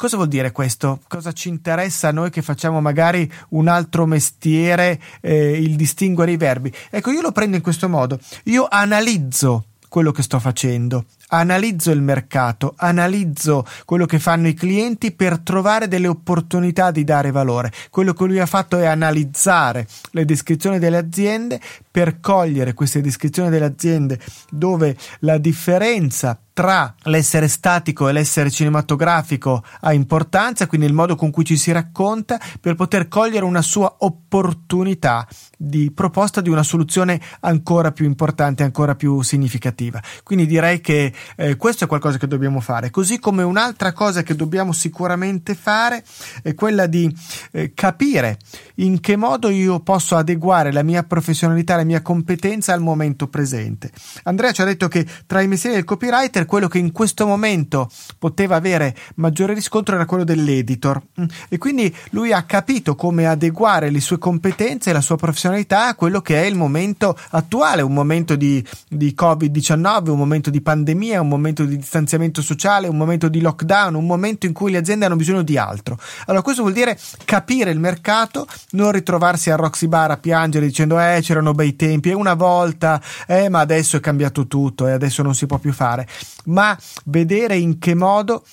Cosa 0.00 0.16
vuol 0.16 0.28
dire 0.28 0.50
questo? 0.50 1.00
Cosa 1.08 1.30
ci 1.32 1.50
interessa 1.50 2.08
a 2.08 2.10
noi 2.10 2.30
che 2.30 2.40
facciamo 2.40 2.80
magari 2.80 3.30
un 3.50 3.68
altro 3.68 4.06
mestiere, 4.06 4.98
eh, 5.20 5.60
il 5.60 5.76
distinguere 5.76 6.32
i 6.32 6.38
verbi? 6.38 6.72
Ecco, 6.88 7.10
io 7.10 7.20
lo 7.20 7.32
prendo 7.32 7.56
in 7.56 7.62
questo 7.62 7.86
modo. 7.86 8.18
Io 8.44 8.66
analizzo 8.66 9.64
quello 9.90 10.10
che 10.10 10.22
sto 10.22 10.38
facendo, 10.38 11.04
analizzo 11.30 11.90
il 11.90 12.02
mercato, 12.02 12.74
analizzo 12.76 13.64
quello 13.84 14.06
che 14.06 14.18
fanno 14.18 14.48
i 14.48 14.54
clienti 14.54 15.12
per 15.12 15.38
trovare 15.40 15.88
delle 15.88 16.08
opportunità 16.08 16.90
di 16.90 17.04
dare 17.04 17.30
valore. 17.30 17.72
Quello 17.90 18.12
che 18.12 18.24
lui 18.24 18.38
ha 18.38 18.46
fatto 18.46 18.78
è 18.78 18.86
analizzare 18.86 19.86
le 20.12 20.24
descrizioni 20.24 20.78
delle 20.78 20.98
aziende 20.98 21.60
per 21.90 22.20
cogliere 22.20 22.74
queste 22.74 23.00
descrizioni 23.00 23.50
delle 23.50 23.64
aziende 23.64 24.18
dove 24.50 24.96
la 25.20 25.38
differenza 25.38 26.38
tra 26.52 26.94
l'essere 27.04 27.48
statico 27.48 28.06
e 28.06 28.12
l'essere 28.12 28.50
cinematografico 28.50 29.64
ha 29.80 29.94
importanza, 29.94 30.66
quindi 30.66 30.86
il 30.86 30.92
modo 30.92 31.16
con 31.16 31.30
cui 31.30 31.42
ci 31.42 31.56
si 31.56 31.72
racconta, 31.72 32.38
per 32.60 32.74
poter 32.74 33.08
cogliere 33.08 33.46
una 33.46 33.62
sua 33.62 33.96
opportunità 34.00 35.26
di 35.56 35.90
proposta 35.90 36.42
di 36.42 36.50
una 36.50 36.62
soluzione 36.62 37.18
ancora 37.40 37.92
più 37.92 38.04
importante, 38.04 38.62
ancora 38.62 38.94
più 38.94 39.22
significativa. 39.22 40.02
Quindi 40.22 40.46
direi 40.46 40.82
che 40.82 41.14
eh, 41.36 41.56
questo 41.56 41.84
è 41.84 41.86
qualcosa 41.86 42.18
che 42.18 42.26
dobbiamo 42.26 42.60
fare, 42.60 42.90
così 42.90 43.18
come 43.18 43.42
un'altra 43.42 43.92
cosa 43.92 44.22
che 44.22 44.34
dobbiamo 44.34 44.72
sicuramente 44.72 45.54
fare 45.54 46.02
è 46.42 46.54
quella 46.54 46.86
di 46.86 47.14
eh, 47.52 47.72
capire 47.74 48.38
in 48.76 49.00
che 49.00 49.16
modo 49.16 49.48
io 49.48 49.80
posso 49.80 50.16
adeguare 50.16 50.72
la 50.72 50.82
mia 50.82 51.02
professionalità, 51.02 51.76
la 51.76 51.84
mia 51.84 52.02
competenza 52.02 52.72
al 52.72 52.80
momento 52.80 53.28
presente. 53.28 53.90
Andrea 54.24 54.52
ci 54.52 54.62
ha 54.62 54.64
detto 54.64 54.88
che 54.88 55.06
tra 55.26 55.40
i 55.40 55.48
mestieri 55.48 55.76
del 55.76 55.84
copywriter 55.84 56.46
quello 56.46 56.68
che 56.68 56.78
in 56.78 56.92
questo 56.92 57.26
momento 57.26 57.90
poteva 58.18 58.56
avere 58.56 58.96
maggiore 59.16 59.54
riscontro 59.54 59.94
era 59.94 60.06
quello 60.06 60.24
dell'editor 60.24 61.00
mm. 61.20 61.24
e 61.48 61.58
quindi 61.58 61.94
lui 62.10 62.32
ha 62.32 62.42
capito 62.44 62.94
come 62.94 63.26
adeguare 63.26 63.90
le 63.90 64.00
sue 64.00 64.18
competenze 64.18 64.90
e 64.90 64.92
la 64.92 65.00
sua 65.00 65.16
professionalità 65.16 65.88
a 65.88 65.94
quello 65.94 66.20
che 66.20 66.42
è 66.42 66.46
il 66.46 66.54
momento 66.54 67.16
attuale, 67.30 67.82
un 67.82 67.92
momento 67.92 68.36
di, 68.36 68.64
di 68.88 69.14
Covid-19, 69.18 70.10
un 70.10 70.18
momento 70.18 70.50
di 70.50 70.60
pandemia, 70.60 71.09
un 71.18 71.28
momento 71.28 71.64
di 71.64 71.76
distanziamento 71.76 72.42
sociale, 72.42 72.88
un 72.88 72.96
momento 72.96 73.28
di 73.28 73.40
lockdown, 73.40 73.94
un 73.94 74.06
momento 74.06 74.46
in 74.46 74.52
cui 74.52 74.70
le 74.70 74.78
aziende 74.78 75.06
hanno 75.06 75.16
bisogno 75.16 75.42
di 75.42 75.56
altro. 75.56 75.98
Allora 76.26 76.42
questo 76.42 76.62
vuol 76.62 76.74
dire 76.74 76.98
capire 77.24 77.70
il 77.70 77.80
mercato, 77.80 78.46
non 78.70 78.92
ritrovarsi 78.92 79.50
a 79.50 79.56
Roxy 79.56 79.86
Bar 79.86 80.12
a 80.12 80.16
piangere 80.16 80.66
dicendo 80.66 81.00
eh 81.00 81.18
c'erano 81.22 81.52
bei 81.52 81.76
tempi 81.76 82.10
e 82.10 82.14
una 82.14 82.34
volta, 82.34 83.00
eh 83.26 83.48
ma 83.48 83.60
adesso 83.60 83.96
è 83.96 84.00
cambiato 84.00 84.46
tutto 84.46 84.86
e 84.86 84.92
adesso 84.92 85.22
non 85.22 85.34
si 85.34 85.46
può 85.46 85.58
più 85.58 85.72
fare 85.72 86.06
ma 86.44 86.76
vedere 87.06 87.56
in 87.56 87.78
che 87.78 87.94
modo 87.94 88.44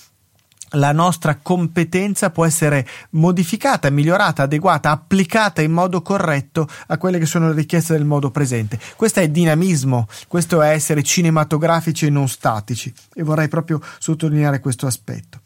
la 0.71 0.91
nostra 0.91 1.37
competenza 1.41 2.29
può 2.29 2.45
essere 2.45 2.85
modificata, 3.11 3.89
migliorata, 3.89 4.43
adeguata, 4.43 4.91
applicata 4.91 5.61
in 5.61 5.71
modo 5.71 6.01
corretto 6.01 6.67
a 6.87 6.97
quelle 6.97 7.19
che 7.19 7.25
sono 7.25 7.47
le 7.47 7.55
richieste 7.55 7.93
del 7.93 8.05
modo 8.05 8.31
presente. 8.31 8.79
Questo 8.95 9.21
è 9.21 9.29
dinamismo, 9.29 10.07
questo 10.27 10.61
è 10.61 10.69
essere 10.69 11.03
cinematografici 11.03 12.07
e 12.07 12.09
non 12.09 12.27
statici 12.27 12.93
e 13.13 13.23
vorrei 13.23 13.47
proprio 13.47 13.79
sottolineare 13.99 14.59
questo 14.59 14.87
aspetto. 14.87 15.39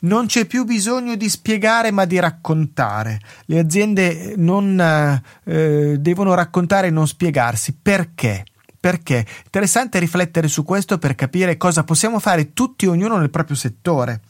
Non 0.00 0.26
c'è 0.26 0.44
più 0.46 0.64
bisogno 0.64 1.16
di 1.16 1.28
spiegare 1.28 1.90
ma 1.90 2.04
di 2.04 2.18
raccontare. 2.18 3.20
Le 3.46 3.58
aziende 3.58 4.34
non 4.36 4.78
eh, 5.44 5.96
devono 5.98 6.34
raccontare 6.34 6.86
e 6.86 6.90
non 6.90 7.06
spiegarsi. 7.06 7.74
Perché? 7.74 8.44
Perché? 8.78 9.26
Interessante 9.44 9.98
riflettere 9.98 10.48
su 10.48 10.62
questo 10.62 10.98
per 10.98 11.14
capire 11.14 11.56
cosa 11.56 11.82
possiamo 11.82 12.20
fare 12.20 12.52
tutti 12.52 12.86
ognuno 12.86 13.18
nel 13.18 13.30
proprio 13.30 13.56
settore 13.56 14.20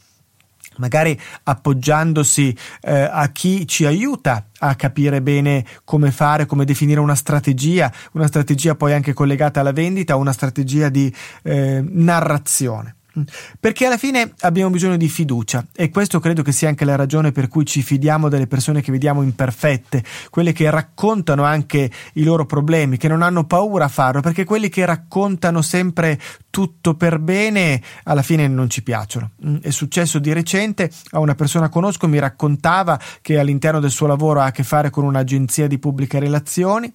magari 0.77 1.19
appoggiandosi 1.45 2.57
eh, 2.83 3.09
a 3.11 3.29
chi 3.29 3.67
ci 3.67 3.85
aiuta 3.85 4.47
a 4.59 4.75
capire 4.75 5.23
bene 5.23 5.65
come 5.85 6.11
fare, 6.11 6.47
come 6.47 6.65
definire 6.65 7.01
una 7.01 7.15
strategia, 7.15 7.93
una 8.13 8.27
strategia 8.27 8.75
poi 8.75 8.93
anche 8.93 9.13
collegata 9.13 9.61
alla 9.61 9.73
vendita, 9.73 10.17
una 10.17 10.33
strategia 10.33 10.89
di 10.89 11.15
eh, 11.43 11.85
narrazione. 11.87 12.96
Perché 13.59 13.87
alla 13.87 13.97
fine 13.97 14.35
abbiamo 14.41 14.71
bisogno 14.71 14.97
di 14.97 15.09
fiducia 15.09 15.67
e 15.75 15.89
questo 15.89 16.21
credo 16.21 16.43
che 16.43 16.53
sia 16.53 16.69
anche 16.69 16.85
la 16.85 16.97
ragione 16.97 17.33
per 17.33 17.49
cui 17.49 17.65
ci 17.65 17.83
fidiamo 17.83 18.29
delle 18.29 18.47
persone 18.47 18.83
che 18.83 18.93
vediamo 18.93 19.23
imperfette, 19.23 20.05
quelle 20.31 20.53
che 20.53 20.69
raccontano 20.71 21.45
anche 21.45 21.91
i 22.15 22.25
loro 22.25 22.45
problemi, 22.45 22.97
che 22.97 23.09
non 23.09 23.23
hanno 23.23 23.45
paura 23.45 23.87
a 23.87 23.89
farlo, 23.89 24.21
perché 24.21 24.45
quelli 24.45 24.69
che 24.69 24.85
raccontano 24.85 25.63
sempre 25.63 26.21
tutto 26.51 26.95
per 26.95 27.19
bene 27.19 27.83
alla 28.05 28.23
fine 28.23 28.49
non 28.49 28.69
ci 28.69 28.83
piacciono. 28.83 29.31
Mm, 29.47 29.57
è 29.63 29.71
successo 29.71 30.19
di 30.19 30.33
recente 30.33 30.91
a 31.11 31.19
una 31.19 31.35
persona 31.35 31.69
conosco 31.69 32.09
mi 32.09 32.19
raccontava 32.19 32.99
che 33.23 33.39
all'interno 33.39 33.81
del 33.81 33.91
suo 33.91 34.07
lavoro 34.07 34.41
ha 34.41 34.47
a 34.47 34.51
che 34.51 34.63
fare 34.63 34.91
con 34.91 35.05
un'agenzia 35.05 35.67
di 35.67 35.79
pubbliche 35.79 36.19
relazioni 36.19 36.93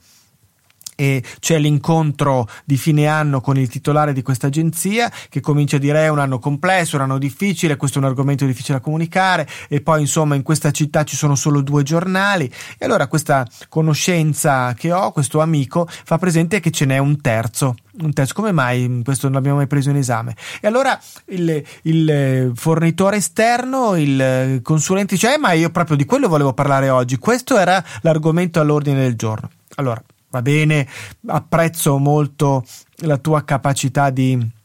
e 1.02 1.24
c'è 1.40 1.58
l'incontro 1.58 2.48
di 2.64 2.78
fine 2.78 3.08
anno 3.08 3.42
con 3.42 3.58
il 3.58 3.68
titolare 3.68 4.14
di 4.14 4.22
questa 4.22 4.48
agenzia 4.48 5.12
che 5.30 5.40
comincia 5.40 5.78
a 5.78 5.80
dire 5.80 6.04
è 6.04 6.10
un 6.10 6.20
anno 6.20 6.38
complesso, 6.38 6.96
un 6.96 7.02
anno 7.02 7.18
difficile, 7.18 7.76
questo 7.76 7.98
è 7.98 8.04
un 8.04 8.08
argomento 8.08 8.46
difficile 8.46 8.78
da 8.78 8.84
comunicare 8.84 9.50
e 9.68 9.82
poi 9.82 10.02
insomma 10.02 10.36
in 10.36 10.44
questa 10.44 10.70
città 10.70 11.04
ci 11.04 11.16
sono 11.16 11.34
solo 11.34 11.62
due 11.62 11.82
giornali 11.82 12.52
e 12.78 12.86
allora 12.86 13.08
questa 13.08 13.48
conoscenza 13.68 14.76
che 14.76 14.92
ho, 14.92 15.12
questo 15.12 15.40
amico, 15.40 15.88
fa 15.90 16.20
presente 16.20 16.60
che 16.60 16.70
ce 16.70 16.86
n'è 16.86 17.00
un 17.00 17.20
terzo 17.20 17.76
un 18.00 18.14
terzo. 18.14 18.34
Come 18.36 18.52
mai 18.54 19.02
questo 19.04 19.26
non 19.26 19.36
l'abbiamo 19.36 19.58
mai 19.58 19.68
preso 19.68 19.90
in 19.90 19.98
esame? 19.98 20.36
E 20.62 20.68
allora 20.68 20.98
il, 21.26 21.62
il, 21.82 22.52
fornitore 22.56 23.18
esterno, 23.18 23.98
il 23.98 24.62
consulente 24.64 25.16
dice: 25.16 25.34
eh, 25.34 25.38
Ma 25.38 25.52
io 25.52 25.70
proprio 25.72 25.98
di 25.98 26.06
quello 26.06 26.30
volevo 26.30 26.54
parlare 26.54 26.90
oggi. 26.90 27.18
Questo 27.18 27.58
era 27.58 27.84
l'argomento 28.02 28.62
all'ordine 28.62 29.02
del 29.02 29.16
giorno. 29.16 29.50
Allora, 29.76 30.02
va 30.32 30.42
bene, 30.42 30.88
apprezzo 31.28 31.98
molto 31.98 32.66
la 33.04 33.18
tua 33.18 33.44
capacità 33.44 34.10
di 34.10 34.60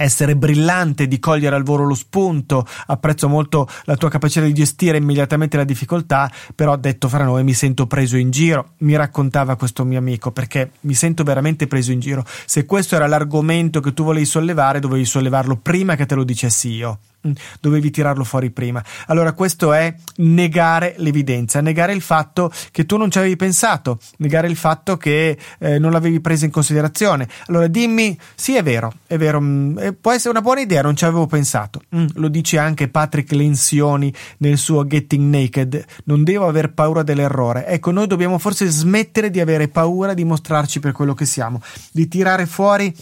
essere 0.00 0.36
brillante, 0.36 1.08
di 1.08 1.18
cogliere 1.18 1.56
al 1.56 1.64
volo 1.64 1.84
lo 1.84 1.94
spunto, 1.94 2.64
apprezzo 2.86 3.28
molto 3.28 3.68
la 3.84 3.96
tua 3.96 4.08
capacità 4.08 4.44
di 4.44 4.54
gestire 4.54 4.96
immediatamente 4.96 5.56
la 5.56 5.64
difficoltà, 5.64 6.30
però 6.54 6.76
detto 6.76 7.08
fra 7.08 7.24
noi 7.24 7.42
mi 7.42 7.52
sento 7.52 7.88
preso 7.88 8.16
in 8.16 8.30
giro, 8.30 8.74
mi 8.78 8.94
raccontava 8.94 9.56
questo 9.56 9.84
mio 9.84 9.98
amico, 9.98 10.30
perché 10.30 10.70
mi 10.82 10.94
sento 10.94 11.24
veramente 11.24 11.66
preso 11.66 11.90
in 11.90 11.98
giro. 11.98 12.24
Se 12.46 12.64
questo 12.64 12.94
era 12.94 13.08
l'argomento 13.08 13.80
che 13.80 13.92
tu 13.92 14.04
volevi 14.04 14.24
sollevare, 14.24 14.78
dovevi 14.78 15.04
sollevarlo 15.04 15.56
prima 15.56 15.96
che 15.96 16.06
te 16.06 16.14
lo 16.14 16.22
dicessi 16.22 16.70
io. 16.70 16.98
Mm, 17.26 17.32
dovevi 17.60 17.90
tirarlo 17.90 18.22
fuori 18.22 18.50
prima. 18.50 18.82
Allora, 19.06 19.32
questo 19.32 19.72
è 19.72 19.92
negare 20.18 20.94
l'evidenza, 20.98 21.60
negare 21.60 21.92
il 21.92 22.00
fatto 22.00 22.52
che 22.70 22.86
tu 22.86 22.96
non 22.96 23.10
ci 23.10 23.18
avevi 23.18 23.34
pensato, 23.34 23.98
negare 24.18 24.46
il 24.46 24.54
fatto 24.54 24.96
che 24.96 25.36
eh, 25.58 25.78
non 25.80 25.90
l'avevi 25.90 26.20
preso 26.20 26.44
in 26.44 26.52
considerazione. 26.52 27.28
Allora, 27.46 27.66
dimmi, 27.66 28.16
sì, 28.36 28.54
è 28.54 28.62
vero, 28.62 28.92
è 29.08 29.16
vero, 29.16 29.40
mh, 29.40 29.46
mm, 29.46 29.88
può 30.00 30.12
essere 30.12 30.30
una 30.30 30.42
buona 30.42 30.60
idea, 30.60 30.80
non 30.80 30.94
ci 30.94 31.04
avevo 31.04 31.26
pensato. 31.26 31.82
Mm, 31.96 32.06
lo 32.14 32.28
dice 32.28 32.58
anche 32.58 32.86
Patrick 32.88 33.32
Lenzioni 33.32 34.14
nel 34.38 34.56
suo 34.56 34.86
Getting 34.86 35.34
Naked, 35.34 35.84
non 36.04 36.22
devo 36.22 36.46
aver 36.46 36.72
paura 36.72 37.02
dell'errore. 37.02 37.66
Ecco, 37.66 37.90
noi 37.90 38.06
dobbiamo 38.06 38.38
forse 38.38 38.66
smettere 38.66 39.30
di 39.30 39.40
avere 39.40 39.66
paura 39.66 40.14
di 40.14 40.22
mostrarci 40.22 40.78
per 40.78 40.92
quello 40.92 41.14
che 41.14 41.24
siamo, 41.24 41.60
di 41.90 42.06
tirare 42.06 42.46
fuori 42.46 42.94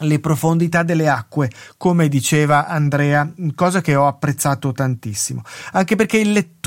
le 0.00 0.18
profondità 0.20 0.82
delle 0.82 1.08
acque, 1.08 1.50
come 1.76 2.08
diceva 2.08 2.66
Andrea, 2.66 3.30
cosa 3.54 3.80
che 3.80 3.94
ho 3.94 4.06
apprezzato 4.06 4.72
tantissimo. 4.72 5.42
Anche 5.72 5.96
perché 5.96 6.18
il 6.18 6.32
lettore, 6.32 6.59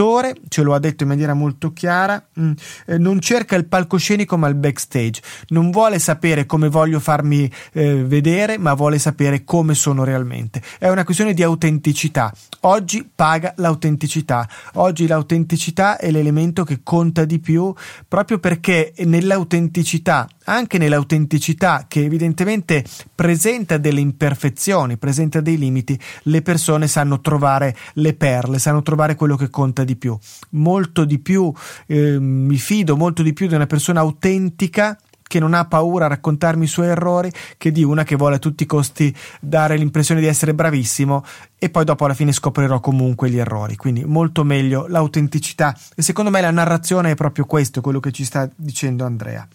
ce 0.47 0.61
lo 0.63 0.73
ha 0.73 0.79
detto 0.79 1.03
in 1.03 1.09
maniera 1.09 1.33
molto 1.33 1.73
chiara, 1.73 2.23
mm, 2.39 2.51
eh, 2.87 2.97
non 2.97 3.19
cerca 3.19 3.55
il 3.55 3.65
palcoscenico 3.65 4.37
ma 4.37 4.47
il 4.47 4.55
backstage, 4.55 5.21
non 5.49 5.71
vuole 5.71 5.99
sapere 5.99 6.45
come 6.45 6.69
voglio 6.69 6.99
farmi 6.99 7.49
eh, 7.73 8.03
vedere, 8.03 8.57
ma 8.57 8.73
vuole 8.73 8.99
sapere 8.99 9.43
come 9.43 9.75
sono 9.75 10.03
realmente. 10.03 10.61
È 10.79 10.89
una 10.89 11.03
questione 11.03 11.33
di 11.33 11.43
autenticità. 11.43 12.33
Oggi 12.61 13.09
paga 13.13 13.53
l'autenticità. 13.57 14.47
Oggi 14.73 15.07
l'autenticità 15.07 15.97
è 15.97 16.11
l'elemento 16.11 16.63
che 16.63 16.79
conta 16.83 17.25
di 17.25 17.39
più 17.39 17.73
proprio 18.07 18.39
perché 18.39 18.93
nell'autenticità, 18.99 20.27
anche 20.45 20.77
nell'autenticità 20.77 21.85
che 21.87 22.03
evidentemente 22.03 22.83
presenta 23.13 23.77
delle 23.77 23.99
imperfezioni, 23.99 24.97
presenta 24.97 25.41
dei 25.41 25.57
limiti, 25.57 25.99
le 26.23 26.41
persone 26.41 26.87
sanno 26.87 27.21
trovare 27.21 27.75
le 27.93 28.13
perle, 28.13 28.59
sanno 28.59 28.81
trovare 28.81 29.15
quello 29.15 29.35
che 29.35 29.49
conta 29.49 29.82
di 29.83 29.95
più. 29.95 30.17
Molto 30.51 31.05
di 31.05 31.19
più 31.19 31.51
eh, 31.87 32.19
mi 32.19 32.57
fido 32.57 32.95
molto 32.95 33.23
di 33.23 33.33
più 33.33 33.47
di 33.47 33.55
una 33.55 33.67
persona 33.67 34.01
autentica 34.01 34.97
che 35.33 35.39
non 35.39 35.55
ha 35.55 35.65
paura 35.65 36.05
a 36.05 36.09
raccontarmi 36.09 36.65
i 36.65 36.67
suoi 36.67 36.87
errori 36.87 37.31
che 37.57 37.71
di 37.71 37.83
una 37.83 38.03
che 38.03 38.15
vuole 38.15 38.35
a 38.35 38.39
tutti 38.39 38.63
i 38.63 38.67
costi 38.67 39.11
dare 39.39 39.77
l'impressione 39.77 40.21
di 40.21 40.27
essere 40.27 40.53
bravissimo 40.53 41.23
e 41.57 41.71
poi 41.71 41.85
dopo 41.85 42.05
alla 42.05 42.13
fine 42.13 42.31
scoprirò 42.31 42.79
comunque 42.79 43.31
gli 43.31 43.39
errori. 43.39 43.75
Quindi 43.75 44.03
molto 44.03 44.43
meglio 44.43 44.85
l'autenticità 44.87 45.75
e 45.95 46.03
secondo 46.03 46.29
me 46.29 46.39
la 46.39 46.51
narrazione 46.51 47.11
è 47.11 47.15
proprio 47.15 47.45
questo, 47.45 47.81
quello 47.81 47.99
che 47.99 48.11
ci 48.11 48.25
sta 48.25 48.47
dicendo 48.55 49.05
Andrea. 49.05 49.47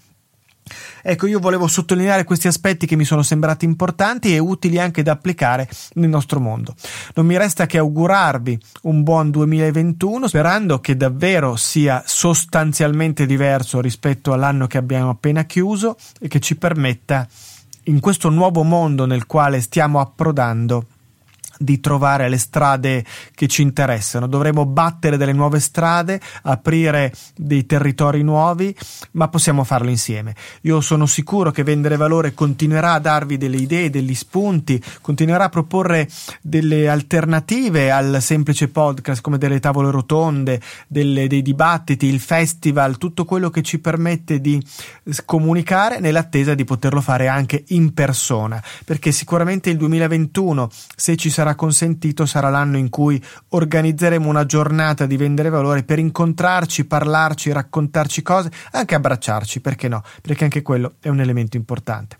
Ecco, 1.02 1.26
io 1.26 1.38
volevo 1.38 1.66
sottolineare 1.66 2.24
questi 2.24 2.48
aspetti 2.48 2.86
che 2.86 2.96
mi 2.96 3.04
sono 3.04 3.22
sembrati 3.22 3.64
importanti 3.64 4.34
e 4.34 4.38
utili 4.38 4.78
anche 4.78 5.02
da 5.02 5.12
applicare 5.12 5.68
nel 5.94 6.08
nostro 6.08 6.40
mondo. 6.40 6.74
Non 7.14 7.26
mi 7.26 7.36
resta 7.36 7.66
che 7.66 7.78
augurarvi 7.78 8.58
un 8.82 9.02
buon 9.02 9.30
2021, 9.30 10.28
sperando 10.28 10.80
che 10.80 10.96
davvero 10.96 11.56
sia 11.56 12.02
sostanzialmente 12.06 13.26
diverso 13.26 13.80
rispetto 13.80 14.32
all'anno 14.32 14.66
che 14.66 14.78
abbiamo 14.78 15.10
appena 15.10 15.44
chiuso 15.44 15.96
e 16.20 16.28
che 16.28 16.40
ci 16.40 16.56
permetta 16.56 17.26
in 17.84 18.00
questo 18.00 18.28
nuovo 18.28 18.62
mondo 18.62 19.06
nel 19.06 19.26
quale 19.26 19.60
stiamo 19.60 20.00
approdando 20.00 20.86
di 21.58 21.80
trovare 21.80 22.28
le 22.28 22.38
strade 22.38 23.04
che 23.34 23.46
ci 23.48 23.62
interessano. 23.62 24.26
Dovremo 24.26 24.64
battere 24.64 25.16
delle 25.16 25.32
nuove 25.32 25.60
strade, 25.60 26.20
aprire 26.42 27.12
dei 27.36 27.66
territori 27.66 28.22
nuovi, 28.22 28.74
ma 29.12 29.28
possiamo 29.28 29.64
farlo 29.64 29.90
insieme. 29.90 30.34
Io 30.62 30.80
sono 30.80 31.06
sicuro 31.06 31.50
che 31.50 31.64
Vendere 31.64 31.96
Valore 31.96 32.34
continuerà 32.34 32.92
a 32.92 32.98
darvi 33.00 33.36
delle 33.36 33.56
idee, 33.56 33.90
degli 33.90 34.14
spunti, 34.14 34.82
continuerà 35.00 35.44
a 35.44 35.48
proporre 35.48 36.08
delle 36.40 36.88
alternative 36.88 37.90
al 37.90 38.18
semplice 38.20 38.68
podcast 38.68 39.20
come 39.20 39.38
delle 39.38 39.60
tavole 39.60 39.90
rotonde, 39.90 40.60
delle, 40.86 41.26
dei 41.26 41.42
dibattiti, 41.42 42.06
il 42.06 42.20
festival, 42.20 42.98
tutto 42.98 43.24
quello 43.24 43.50
che 43.50 43.62
ci 43.62 43.78
permette 43.78 44.40
di 44.40 44.62
comunicare 45.24 46.00
nell'attesa 46.00 46.54
di 46.54 46.64
poterlo 46.64 47.00
fare 47.00 47.28
anche 47.28 47.64
in 47.68 47.92
persona, 47.94 48.62
perché 48.84 49.12
sicuramente 49.12 49.70
il 49.70 49.76
2021, 49.76 50.68
se 50.96 51.16
ci 51.16 51.30
sarà 51.30 51.47
sarà 51.48 51.54
consentito 51.54 52.26
sarà 52.26 52.50
l'anno 52.50 52.76
in 52.76 52.90
cui 52.90 53.22
organizzeremo 53.48 54.28
una 54.28 54.44
giornata 54.44 55.06
di 55.06 55.16
vendere 55.16 55.48
valore 55.48 55.82
per 55.82 55.98
incontrarci, 55.98 56.84
parlarci, 56.84 57.52
raccontarci 57.52 58.22
cose, 58.22 58.50
anche 58.72 58.94
abbracciarci, 58.94 59.60
perché 59.60 59.88
no? 59.88 60.02
Perché 60.20 60.44
anche 60.44 60.62
quello 60.62 60.94
è 61.00 61.08
un 61.08 61.20
elemento 61.20 61.56
importante. 61.56 62.18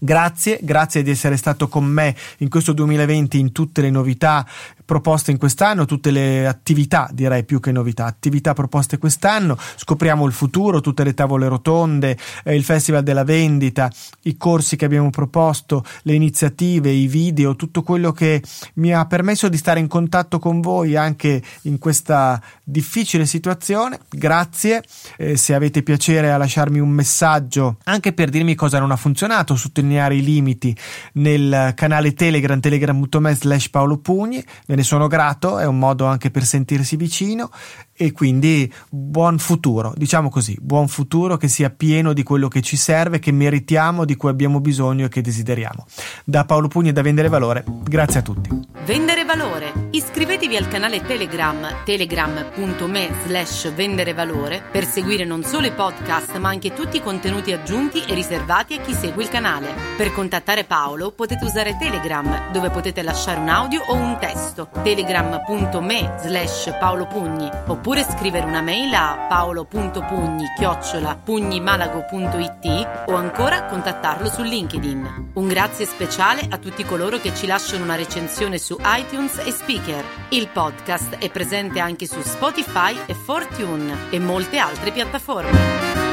Grazie, 0.00 0.60
grazie 0.62 1.02
di 1.02 1.10
essere 1.10 1.36
stato 1.36 1.66
con 1.66 1.84
me 1.84 2.14
in 2.38 2.48
questo 2.48 2.72
2020 2.72 3.38
in 3.40 3.50
tutte 3.50 3.80
le 3.80 3.90
novità 3.90 4.46
proposte 4.84 5.32
in 5.32 5.38
quest'anno, 5.38 5.84
tutte 5.84 6.10
le 6.12 6.46
attività, 6.46 7.10
direi 7.12 7.44
più 7.44 7.60
che 7.60 7.72
novità, 7.72 8.06
attività 8.06 8.54
proposte 8.54 8.96
quest'anno, 8.96 9.58
scopriamo 9.76 10.24
il 10.24 10.32
futuro, 10.32 10.80
tutte 10.80 11.04
le 11.04 11.12
tavole 11.12 11.48
rotonde, 11.48 12.16
eh, 12.44 12.54
il 12.54 12.64
Festival 12.64 13.02
della 13.02 13.24
Vendita, 13.24 13.92
i 14.22 14.36
corsi 14.38 14.76
che 14.76 14.86
abbiamo 14.86 15.10
proposto, 15.10 15.84
le 16.04 16.14
iniziative, 16.14 16.90
i 16.90 17.06
video, 17.06 17.54
tutto 17.54 17.82
quello 17.82 18.12
che 18.12 18.42
mi 18.74 18.94
ha 18.94 19.04
permesso 19.04 19.48
di 19.48 19.58
stare 19.58 19.80
in 19.80 19.88
contatto 19.88 20.38
con 20.38 20.62
voi 20.62 20.96
anche 20.96 21.42
in 21.62 21.78
questa 21.78 22.40
difficile 22.62 23.26
situazione. 23.26 23.98
Grazie, 24.08 24.82
eh, 25.18 25.36
se 25.36 25.54
avete 25.54 25.82
piacere 25.82 26.30
a 26.30 26.38
lasciarmi 26.38 26.78
un 26.78 26.88
messaggio 26.88 27.76
anche 27.84 28.14
per 28.14 28.30
dirmi 28.30 28.54
cosa 28.54 28.78
non 28.78 28.90
ha 28.90 28.96
funzionato, 28.96 29.54
sottolineare 29.54 29.87
i 30.14 30.22
limiti 30.22 30.76
nel 31.14 31.72
canale 31.74 32.12
Telegram, 32.14 32.58
telegram.me 32.60 33.34
slash 33.34 33.70
Paolo 33.70 33.98
Pugni, 33.98 34.42
ne 34.66 34.82
sono 34.82 35.06
grato, 35.06 35.58
è 35.58 35.66
un 35.66 35.78
modo 35.78 36.06
anche 36.06 36.30
per 36.30 36.44
sentirsi 36.44 36.96
vicino 36.96 37.50
e 37.98 38.12
quindi 38.12 38.72
buon 38.88 39.38
futuro, 39.38 39.92
diciamo 39.96 40.30
così, 40.30 40.56
buon 40.60 40.86
futuro 40.86 41.36
che 41.36 41.48
sia 41.48 41.70
pieno 41.70 42.12
di 42.12 42.22
quello 42.22 42.46
che 42.46 42.62
ci 42.62 42.76
serve, 42.76 43.18
che 43.18 43.32
meritiamo, 43.32 44.04
di 44.04 44.14
cui 44.14 44.30
abbiamo 44.30 44.60
bisogno 44.60 45.06
e 45.06 45.08
che 45.08 45.20
desideriamo. 45.20 45.84
Da 46.24 46.44
Paolo 46.44 46.68
Pugni 46.68 46.90
e 46.90 46.92
da 46.92 47.02
Vendere 47.02 47.28
Valore, 47.28 47.64
grazie 47.82 48.20
a 48.20 48.22
tutti. 48.22 48.48
Vendere 48.84 49.24
Valore. 49.24 49.88
Iscrivetevi 49.90 50.56
al 50.56 50.68
canale 50.68 51.02
Telegram 51.02 51.66
telegram.me 51.84 53.10
slash 53.26 53.72
vendere 53.74 54.12
valore 54.12 54.62
per 54.70 54.84
seguire 54.84 55.24
non 55.24 55.42
solo 55.42 55.66
i 55.66 55.72
podcast 55.72 56.36
ma 56.36 56.48
anche 56.48 56.72
tutti 56.72 56.98
i 56.98 57.02
contenuti 57.02 57.52
aggiunti 57.52 58.02
e 58.06 58.14
riservati 58.14 58.74
a 58.74 58.80
chi 58.80 58.92
segue 58.94 59.22
il 59.22 59.28
canale. 59.28 59.74
Per 59.96 60.12
contattare 60.12 60.64
Paolo 60.64 61.12
potete 61.12 61.44
usare 61.44 61.76
Telegram 61.78 62.50
dove 62.52 62.70
potete 62.70 63.02
lasciare 63.02 63.40
un 63.40 63.48
audio 63.48 63.82
o 63.86 63.94
un 63.94 64.16
testo 64.20 64.68
telegram.me 64.82 66.14
slash 66.20 66.76
paolopugni 66.78 67.48
oppure 67.66 67.87
oppure 67.88 68.04
scrivere 68.04 68.44
una 68.44 68.60
mail 68.60 68.92
a 68.92 69.24
paolo.pugni 69.30 70.44
chiocciola 70.58 71.16
pugnimalago.it 71.24 73.06
o 73.06 73.14
ancora 73.14 73.64
contattarlo 73.64 74.28
su 74.28 74.42
LinkedIn. 74.42 75.30
Un 75.32 75.48
grazie 75.48 75.86
speciale 75.86 76.46
a 76.50 76.58
tutti 76.58 76.84
coloro 76.84 77.18
che 77.18 77.34
ci 77.34 77.46
lasciano 77.46 77.84
una 77.84 77.94
recensione 77.94 78.58
su 78.58 78.76
iTunes 78.78 79.38
e 79.38 79.50
Speaker. 79.52 80.04
Il 80.28 80.48
podcast 80.48 81.16
è 81.16 81.30
presente 81.30 81.80
anche 81.80 82.06
su 82.06 82.20
Spotify 82.20 82.94
e 83.06 83.14
Fortune 83.14 84.10
e 84.10 84.18
molte 84.18 84.58
altre 84.58 84.90
piattaforme. 84.90 86.07